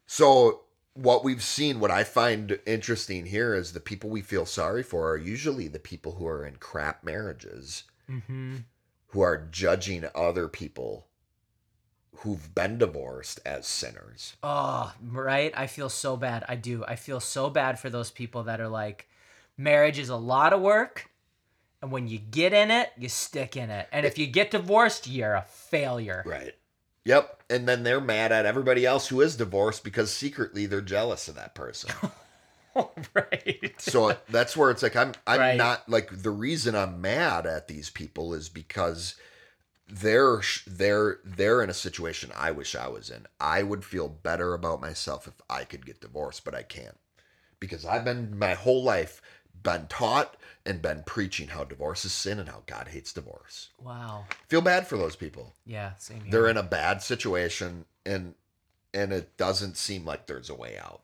So 0.05 0.61
what 0.95 1.23
we've 1.23 1.43
seen, 1.43 1.79
what 1.79 1.91
I 1.91 2.03
find 2.03 2.59
interesting 2.65 3.25
here 3.25 3.53
is 3.55 3.73
the 3.73 3.79
people 3.79 4.09
we 4.09 4.21
feel 4.21 4.45
sorry 4.45 4.83
for 4.83 5.09
are 5.09 5.17
usually 5.17 5.67
the 5.67 5.79
people 5.79 6.13
who 6.13 6.27
are 6.27 6.45
in 6.45 6.57
crap 6.57 7.03
marriages, 7.03 7.83
Mm-hmm. 8.09 8.57
who 9.07 9.21
are 9.21 9.47
judging 9.49 10.05
other 10.13 10.47
people 10.47 11.07
who've 12.17 12.53
been 12.53 12.77
divorced 12.77 13.39
as 13.45 13.65
sinners. 13.65 14.35
Oh, 14.43 14.93
right. 15.09 15.51
I 15.55 15.67
feel 15.67 15.89
so 15.89 16.15
bad. 16.17 16.43
I 16.47 16.55
do. 16.55 16.83
I 16.85 16.95
feel 16.95 17.19
so 17.19 17.49
bad 17.49 17.79
for 17.79 17.89
those 17.89 18.11
people 18.11 18.43
that 18.43 18.61
are 18.61 18.67
like, 18.67 19.07
marriage 19.57 19.97
is 19.99 20.09
a 20.09 20.15
lot 20.15 20.53
of 20.53 20.61
work. 20.61 21.09
And 21.81 21.91
when 21.91 22.07
you 22.07 22.19
get 22.19 22.53
in 22.53 22.71
it, 22.71 22.91
you 22.97 23.09
stick 23.09 23.57
in 23.57 23.69
it. 23.69 23.87
And 23.91 24.05
if 24.05 24.17
you 24.17 24.27
get 24.27 24.51
divorced, 24.51 25.07
you're 25.07 25.33
a 25.33 25.41
failure. 25.47 26.23
Right. 26.25 26.53
Yep. 27.05 27.43
And 27.49 27.67
then 27.67 27.83
they're 27.83 28.01
mad 28.01 28.31
at 28.31 28.45
everybody 28.45 28.85
else 28.85 29.07
who 29.07 29.21
is 29.21 29.35
divorced 29.35 29.83
because 29.83 30.11
secretly 30.11 30.65
they're 30.65 30.81
jealous 30.81 31.27
of 31.27 31.35
that 31.35 31.53
person. 31.55 31.91
right. 33.13 33.73
so 33.77 34.17
that's 34.29 34.57
where 34.57 34.71
it's 34.71 34.81
like 34.83 34.95
I'm 34.95 35.11
I'm 35.27 35.39
Right. 35.39 35.57
not 35.57 35.87
like 35.87 36.23
the 36.23 36.31
reason 36.31 36.75
I'm 36.75 37.01
mad 37.01 37.45
at 37.45 37.67
these 37.67 37.89
people 37.89 38.33
is 38.33 38.49
because 38.49 39.15
they're 39.87 40.41
they're 40.65 41.19
they're 41.23 41.61
in 41.61 41.69
a 41.69 41.73
situation 41.73 42.31
I 42.35 42.51
wish 42.51 42.75
I 42.75 42.87
was 42.87 43.09
in. 43.09 43.27
I 43.39 43.63
would 43.63 43.83
feel 43.85 44.07
better 44.07 44.53
about 44.53 44.81
myself 44.81 45.27
if 45.27 45.33
I 45.49 45.65
could 45.65 45.85
get 45.85 46.01
divorced, 46.01 46.45
but 46.45 46.55
I 46.55 46.63
can't. 46.63 46.97
Because 47.59 47.85
I've 47.85 48.05
been 48.05 48.37
my 48.37 48.55
whole 48.55 48.83
life 48.83 49.21
been 49.63 49.87
taught 49.87 50.35
and 50.65 50.81
been 50.81 51.03
preaching 51.05 51.49
how 51.49 51.63
divorce 51.63 52.05
is 52.05 52.13
sin 52.13 52.39
and 52.39 52.47
how 52.49 52.63
God 52.67 52.89
hates 52.89 53.11
divorce. 53.13 53.69
Wow. 53.81 54.25
Feel 54.47 54.61
bad 54.61 54.87
for 54.87 54.97
those 54.97 55.15
people. 55.15 55.53
Yeah, 55.65 55.93
same 55.97 56.21
here. 56.21 56.31
They're 56.31 56.47
in 56.49 56.57
a 56.57 56.63
bad 56.63 57.01
situation 57.01 57.85
and 58.05 58.35
and 58.93 59.11
it 59.11 59.35
doesn't 59.37 59.75
seem 59.75 60.05
like 60.05 60.27
there's 60.27 60.49
a 60.49 60.55
way 60.55 60.77
out. 60.77 61.01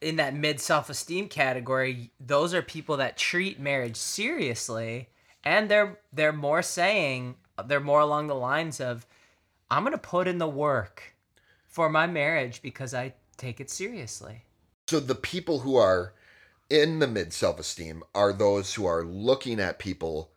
in 0.00 0.16
that 0.16 0.34
mid 0.34 0.60
self-esteem 0.60 1.28
category, 1.28 2.10
those 2.18 2.54
are 2.54 2.62
people 2.62 2.96
that 2.96 3.18
treat 3.18 3.60
marriage 3.60 3.96
seriously 3.96 5.08
and 5.44 5.70
they're 5.70 5.98
they're 6.12 6.32
more 6.32 6.62
saying 6.62 7.36
they're 7.66 7.80
more 7.80 8.00
along 8.00 8.26
the 8.26 8.34
lines 8.34 8.80
of 8.80 9.06
I'm 9.70 9.82
going 9.84 9.92
to 9.92 9.98
put 9.98 10.26
in 10.26 10.38
the 10.38 10.48
work 10.48 11.14
for 11.66 11.88
my 11.88 12.06
marriage 12.06 12.62
because 12.62 12.94
I 12.94 13.14
take 13.36 13.60
it 13.60 13.70
seriously. 13.70 14.44
So 14.88 14.98
the 14.98 15.14
people 15.14 15.60
who 15.60 15.76
are 15.76 16.14
in 16.70 17.00
the 17.00 17.08
mid 17.08 17.32
self 17.32 17.58
esteem 17.58 18.02
are 18.14 18.32
those 18.32 18.74
who 18.74 18.86
are 18.86 19.04
looking 19.04 19.60
at 19.60 19.78
people 19.78 20.30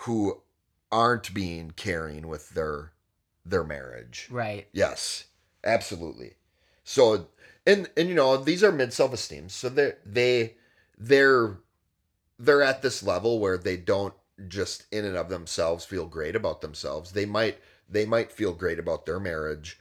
who 0.00 0.42
aren't 0.90 1.32
being 1.32 1.70
caring 1.70 2.28
with 2.28 2.50
their 2.50 2.92
their 3.46 3.64
marriage. 3.64 4.28
Right. 4.30 4.66
Yes, 4.72 5.24
absolutely. 5.62 6.34
So 6.82 7.28
and 7.64 7.88
and 7.96 8.08
you 8.08 8.14
know 8.14 8.36
these 8.36 8.62
are 8.62 8.72
mid 8.72 8.92
self 8.92 9.12
esteem, 9.12 9.48
so 9.48 9.68
they 9.68 9.92
they 10.04 10.56
they're 10.98 11.58
they're 12.38 12.62
at 12.62 12.82
this 12.82 13.02
level 13.02 13.38
where 13.38 13.56
they 13.56 13.76
don't 13.76 14.14
just 14.48 14.86
in 14.90 15.04
and 15.04 15.16
of 15.16 15.28
themselves 15.28 15.84
feel 15.84 16.06
great 16.06 16.34
about 16.34 16.60
themselves. 16.60 17.12
They 17.12 17.24
might 17.24 17.58
they 17.88 18.04
might 18.04 18.32
feel 18.32 18.52
great 18.52 18.78
about 18.78 19.06
their 19.06 19.20
marriage 19.20 19.78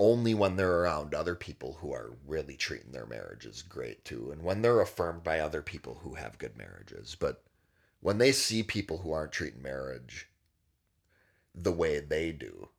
only 0.00 0.32
when 0.32 0.56
they're 0.56 0.80
around 0.80 1.14
other 1.14 1.34
people 1.34 1.74
who 1.74 1.92
are 1.92 2.16
really 2.26 2.56
treating 2.56 2.90
their 2.90 3.04
marriages 3.06 3.60
great 3.62 4.02
too, 4.04 4.30
and 4.32 4.42
when 4.42 4.62
they're 4.62 4.80
affirmed 4.80 5.22
by 5.22 5.38
other 5.38 5.60
people 5.60 6.00
who 6.02 6.14
have 6.14 6.38
good 6.38 6.56
marriages. 6.56 7.14
But 7.20 7.44
when 8.00 8.16
they 8.16 8.32
see 8.32 8.62
people 8.62 8.98
who 8.98 9.12
aren't 9.12 9.30
treating 9.32 9.62
marriage 9.62 10.28
the 11.54 11.70
way 11.70 12.00
they 12.00 12.32
do, 12.32 12.70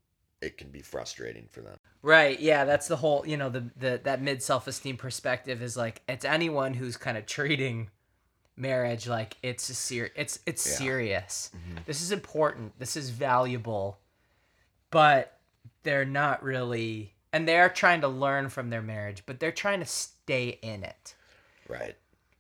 it 0.42 0.58
can 0.58 0.70
be 0.72 0.82
frustrating 0.82 1.48
for 1.52 1.62
them. 1.62 1.78
Right. 2.02 2.40
Yeah, 2.40 2.66
that's 2.66 2.88
the 2.88 2.96
whole, 2.96 3.24
you 3.28 3.38
know, 3.38 3.50
the 3.50 3.70
the 3.78 4.02
that 4.04 4.22
mid 4.22 4.42
self-esteem 4.42 4.98
perspective 4.98 5.62
is 5.62 5.78
like 5.78 6.02
it's 6.10 6.26
anyone 6.26 6.74
who's 6.74 6.98
kind 6.98 7.18
of 7.18 7.28
treating 7.28 7.92
marriage 8.58 9.08
like 9.08 9.38
it's 9.44 9.70
a 9.70 9.76
ser- 9.76 10.12
it's 10.16 10.40
it's 10.48 10.68
Yeah. 10.68 10.78
serious. 10.78 11.52
Mm-hmm. 11.56 11.78
This 11.86 12.02
is 12.02 12.12
important. 12.12 12.80
This 12.80 12.98
is 12.98 13.12
valuable. 13.12 14.00
But 14.90 15.38
they're 15.84 16.06
not 16.06 16.44
really 16.44 17.14
and 17.34 17.48
they're 17.48 17.70
trying 17.70 18.02
to 18.02 18.08
learn 18.08 18.50
from 18.50 18.70
their 18.70 18.82
marriage, 18.82 19.24
but 19.26 19.40
they're 19.40 19.52
trying 19.52 19.80
to 19.80 19.86
stay 19.86 20.60
in 20.62 20.84
it. 20.84 21.16
Right. 21.68 21.96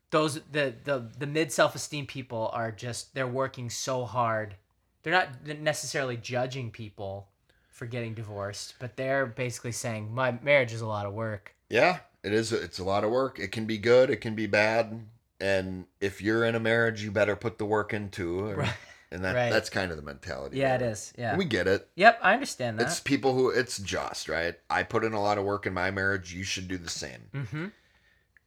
Those 0.09 0.41
the 0.51 0.73
the 0.83 1.07
the 1.17 1.27
mid 1.27 1.51
self-esteem 1.51 2.07
people 2.07 2.49
are 2.53 2.71
just 2.71 3.15
they're 3.15 3.27
working 3.27 3.69
so 3.69 4.05
hard. 4.05 4.55
They're 5.03 5.13
not 5.13 5.59
necessarily 5.59 6.17
judging 6.17 6.69
people 6.69 7.27
for 7.69 7.85
getting 7.85 8.13
divorced, 8.13 8.75
but 8.79 8.97
they're 8.97 9.25
basically 9.25 9.71
saying 9.71 10.13
my 10.13 10.37
marriage 10.43 10.73
is 10.73 10.81
a 10.81 10.87
lot 10.87 11.05
of 11.05 11.13
work. 11.13 11.55
Yeah, 11.69 11.99
it 12.23 12.33
is. 12.33 12.51
It's 12.51 12.79
a 12.79 12.83
lot 12.83 13.03
of 13.03 13.09
work. 13.09 13.39
It 13.39 13.51
can 13.51 13.65
be 13.65 13.77
good. 13.77 14.09
It 14.09 14.17
can 14.17 14.35
be 14.35 14.47
bad. 14.47 15.05
And 15.39 15.85
if 15.99 16.21
you're 16.21 16.43
in 16.43 16.53
a 16.53 16.59
marriage, 16.59 17.03
you 17.03 17.09
better 17.09 17.35
put 17.35 17.57
the 17.57 17.65
work 17.65 17.93
into. 17.93 18.49
And, 18.49 18.57
Right. 18.57 18.73
And 19.11 19.23
that 19.23 19.35
Right. 19.35 19.51
that's 19.51 19.69
kind 19.69 19.91
of 19.91 19.97
the 19.97 20.03
mentality. 20.03 20.57
Yeah, 20.57 20.75
it 20.75 20.81
is. 20.81 21.13
Yeah. 21.17 21.35
We 21.35 21.45
get 21.45 21.67
it. 21.67 21.89
Yep, 21.95 22.19
I 22.21 22.33
understand 22.33 22.79
that. 22.79 22.87
It's 22.87 22.99
people 22.99 23.33
who 23.33 23.49
it's 23.49 23.77
just 23.79 24.29
right. 24.29 24.55
I 24.69 24.83
put 24.83 25.03
in 25.03 25.13
a 25.13 25.21
lot 25.21 25.37
of 25.37 25.43
work 25.43 25.65
in 25.65 25.73
my 25.73 25.91
marriage. 25.91 26.33
You 26.33 26.43
should 26.43 26.67
do 26.67 26.77
the 26.77 26.89
same. 26.89 27.29
mm-hmm. 27.33 27.67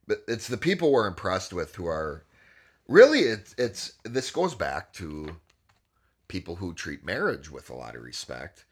But 0.07 0.22
it's 0.29 0.48
the 0.48 0.57
people 0.59 0.92
we're 0.92 1.07
impressed 1.07 1.53
with 1.53 1.74
who 1.77 1.87
are 1.87 2.24
really. 2.88 3.20
It's 3.20 3.55
it's 3.59 3.92
this 4.05 4.31
goes 4.31 4.55
back 4.55 4.92
to 4.94 5.37
people 6.29 6.57
who 6.57 6.74
treat 6.74 7.05
marriage 7.05 7.50
with 7.50 7.70
a 7.70 7.74
lot 7.74 7.94
of 7.96 8.03
respect 8.03 8.64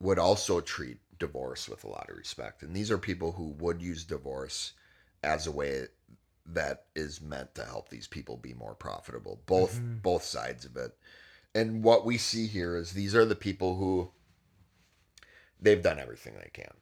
would 0.00 0.18
also 0.18 0.60
treat 0.60 0.98
divorce 1.18 1.68
with 1.68 1.84
a 1.84 1.88
lot 1.88 2.08
of 2.10 2.16
respect. 2.16 2.62
And 2.62 2.74
these 2.74 2.90
are 2.90 2.98
people 2.98 3.32
who 3.32 3.54
would 3.58 3.82
use 3.82 4.04
divorce 4.04 4.72
as 5.22 5.46
a 5.46 5.50
way 5.52 5.86
that 6.54 6.86
is 6.94 7.20
meant 7.20 7.54
to 7.54 7.64
help 7.64 7.88
these 7.88 8.06
people 8.06 8.36
be 8.36 8.54
more 8.54 8.74
profitable. 8.74 9.42
Both 9.46 9.78
Mhm. 9.78 10.02
both 10.02 10.24
sides 10.24 10.64
of 10.64 10.76
it. 10.76 10.96
And 11.54 11.82
what 11.82 12.04
we 12.04 12.16
see 12.18 12.46
here 12.46 12.76
is 12.76 12.92
these 12.92 13.14
are 13.14 13.24
the 13.24 13.34
people 13.34 13.76
who 13.76 14.12
they've 15.60 15.82
done 15.82 15.98
everything 15.98 16.34
they 16.34 16.50
can. 16.52 16.72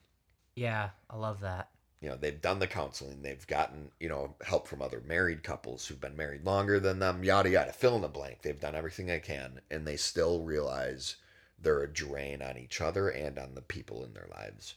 Yeah, 0.54 0.90
I 1.08 1.16
love 1.16 1.40
that. 1.40 1.70
You 2.00 2.08
know, 2.08 2.16
they've 2.16 2.40
done 2.40 2.60
the 2.60 2.68
counseling, 2.68 3.22
they've 3.22 3.46
gotten, 3.46 3.90
you 3.98 4.08
know, 4.08 4.36
help 4.42 4.68
from 4.68 4.82
other 4.82 5.00
married 5.00 5.42
couples 5.42 5.86
who've 5.86 6.00
been 6.00 6.16
married 6.16 6.44
longer 6.44 6.78
than 6.78 7.00
them, 7.00 7.24
yada 7.24 7.50
yada. 7.50 7.72
Fill 7.72 7.96
in 7.96 8.02
the 8.02 8.08
blank. 8.08 8.42
They've 8.42 8.60
done 8.60 8.76
everything 8.76 9.06
they 9.06 9.20
can 9.20 9.60
and 9.70 9.86
they 9.86 9.96
still 9.96 10.42
realize 10.42 11.16
they're 11.58 11.82
a 11.82 11.92
drain 11.92 12.40
on 12.40 12.56
each 12.56 12.80
other 12.80 13.08
and 13.08 13.38
on 13.38 13.54
the 13.54 13.62
people 13.62 14.04
in 14.04 14.14
their 14.14 14.28
lives. 14.30 14.76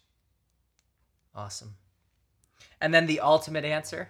Awesome. 1.35 1.75
And 2.79 2.93
then 2.93 3.05
the 3.05 3.19
ultimate 3.19 3.65
answer. 3.65 4.09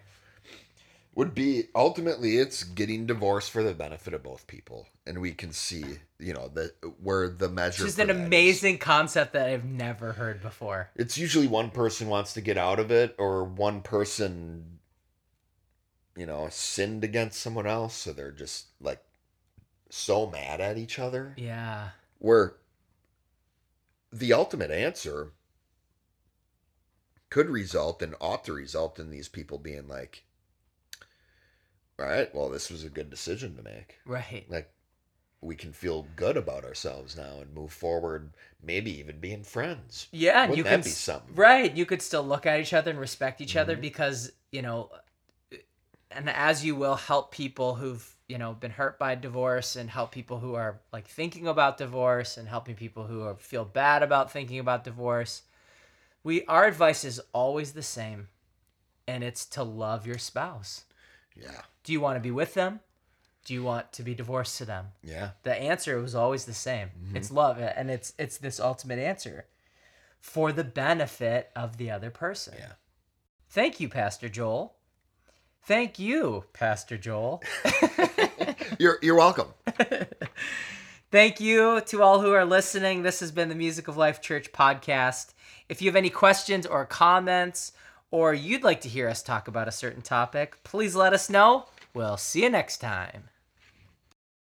Would 1.13 1.33
be 1.35 1.65
ultimately 1.75 2.37
it's 2.37 2.63
getting 2.63 3.05
divorced 3.05 3.51
for 3.51 3.63
the 3.63 3.73
benefit 3.73 4.13
of 4.13 4.23
both 4.23 4.47
people 4.47 4.87
and 5.05 5.19
we 5.19 5.31
can 5.33 5.51
see 5.51 5.83
you 6.19 6.33
know 6.33 6.47
that 6.49 6.71
where 7.01 7.27
the 7.27 7.49
measure 7.49 7.83
Just 7.85 7.99
an 7.99 8.07
that 8.07 8.15
is. 8.15 8.25
amazing 8.25 8.77
concept 8.77 9.33
that 9.33 9.49
I've 9.49 9.65
never 9.65 10.13
heard 10.13 10.41
before. 10.41 10.89
it's 10.95 11.17
usually 11.17 11.47
one 11.47 11.69
person 11.71 12.07
wants 12.07 12.33
to 12.33 12.41
get 12.41 12.57
out 12.57 12.79
of 12.79 12.91
it 12.91 13.15
or 13.17 13.43
one 13.43 13.81
person 13.81 14.79
you 16.15 16.25
know 16.25 16.47
sinned 16.49 17.03
against 17.03 17.39
someone 17.41 17.67
else 17.67 17.93
so 17.95 18.13
they're 18.13 18.31
just 18.31 18.67
like 18.79 19.03
so 19.89 20.29
mad 20.29 20.61
at 20.61 20.77
each 20.77 20.97
other 20.99 21.33
Yeah. 21.37 21.89
where 22.19 22.55
the 24.13 24.31
ultimate 24.33 24.71
answer 24.71 25.31
could 27.29 27.49
result 27.49 28.01
and 28.01 28.15
ought 28.19 28.43
to 28.45 28.53
result 28.53 28.99
in 28.99 29.09
these 29.09 29.27
people 29.29 29.57
being 29.57 29.87
like 29.87 30.23
all 31.99 32.05
right 32.05 32.33
well 32.35 32.49
this 32.49 32.69
was 32.69 32.83
a 32.83 32.89
good 32.89 33.09
decision 33.09 33.55
to 33.55 33.63
make 33.63 33.99
Right. 34.05 34.47
like 34.49 34.71
we 35.41 35.55
can 35.55 35.73
feel 35.73 36.07
good 36.15 36.37
about 36.37 36.65
ourselves 36.65 37.15
now 37.17 37.39
and 37.41 37.53
move 37.53 37.73
forward 37.73 38.33
maybe 38.63 38.91
even 38.99 39.19
being 39.19 39.43
friends 39.43 40.09
Yeah, 40.11 40.45
Wouldn't 40.45 40.57
you 40.57 40.63
that 40.63 40.83
can 40.83 40.83
be 40.83 40.89
something? 40.91 41.35
right. 41.35 41.73
You 41.75 41.85
could 41.85 42.01
still 42.01 42.23
look 42.23 42.45
at 42.45 42.59
each 42.59 42.73
other 42.73 42.91
and 42.91 42.99
respect 42.99 43.41
each 43.41 43.55
other 43.55 43.75
Mhm. 43.75 43.81
because 43.81 44.31
you 44.51 44.61
know, 44.61 44.91
and 46.11 46.29
as 46.29 46.63
you 46.65 46.75
will 46.75 46.95
help 46.95 47.31
people 47.31 47.75
who've 47.75 48.15
you 48.27 48.37
know 48.37 48.53
been 48.53 48.71
hurt 48.71 48.99
by 48.99 49.15
divorce 49.15 49.75
and 49.75 49.89
help 49.89 50.11
people 50.11 50.39
who 50.39 50.55
are 50.55 50.79
like 50.91 51.07
thinking 51.07 51.47
about 51.47 51.77
divorce 51.77 52.37
and 52.37 52.47
helping 52.47 52.75
people 52.75 53.07
who 53.07 53.21
are, 53.23 53.35
feel 53.35 53.65
bad 53.65 54.03
about 54.03 54.31
thinking 54.31 54.59
about 54.59 54.83
divorce. 54.83 55.43
We 56.23 56.45
our 56.45 56.65
advice 56.67 57.05
is 57.05 57.21
always 57.33 57.73
the 57.73 57.83
same, 57.83 58.29
and 59.07 59.23
it's 59.23 59.45
to 59.47 59.63
love 59.63 60.07
your 60.07 60.19
spouse. 60.19 60.85
yeah 61.35 61.61
Do 61.83 61.93
you 61.93 61.99
want 61.99 62.15
to 62.17 62.21
be 62.21 62.31
with 62.31 62.53
them? 62.53 62.79
Do 63.43 63.53
you 63.53 63.63
want 63.63 63.91
to 63.93 64.03
be 64.03 64.13
divorced 64.13 64.57
to 64.59 64.65
them? 64.65 64.87
yeah 65.03 65.31
the 65.43 65.55
answer 65.55 65.99
was 65.99 66.13
always 66.15 66.45
the 66.45 66.53
same. 66.53 66.89
Mm-hmm. 66.89 67.17
It's 67.17 67.31
love, 67.31 67.57
and 67.59 67.89
it's 67.89 68.13
it's 68.19 68.37
this 68.37 68.59
ultimate 68.59 68.99
answer 68.99 69.45
for 70.19 70.51
the 70.51 70.63
benefit 70.63 71.49
of 71.55 71.77
the 71.77 71.89
other 71.89 72.11
person. 72.11 72.53
Yeah. 72.57 72.73
Thank 73.49 73.79
you, 73.79 73.89
Pastor 73.89 74.29
Joel. 74.29 74.75
Thank 75.63 75.99
you, 75.99 76.45
Pastor 76.53 76.97
Joel. 76.97 77.43
you're 78.79 78.97
you're 79.01 79.15
welcome 79.15 79.47
Thank 81.11 81.41
you 81.41 81.81
to 81.87 82.01
all 82.01 82.21
who 82.21 82.31
are 82.31 82.45
listening. 82.45 83.03
This 83.03 83.19
has 83.19 83.33
been 83.33 83.49
the 83.49 83.55
Music 83.55 83.89
of 83.89 83.97
Life 83.97 84.21
Church 84.21 84.53
podcast. 84.53 85.33
If 85.67 85.81
you 85.81 85.89
have 85.89 85.97
any 85.97 86.09
questions 86.09 86.65
or 86.65 86.85
comments, 86.85 87.73
or 88.11 88.33
you'd 88.33 88.63
like 88.63 88.81
to 88.81 88.89
hear 88.89 89.07
us 89.09 89.23
talk 89.23 89.47
about 89.47 89.67
a 89.67 89.71
certain 89.71 90.01
topic, 90.01 90.63
please 90.63 90.95
let 90.95 91.13
us 91.13 91.29
know. 91.29 91.65
We'll 91.93 92.17
see 92.17 92.43
you 92.43 92.49
next 92.49 92.77
time. 92.77 93.29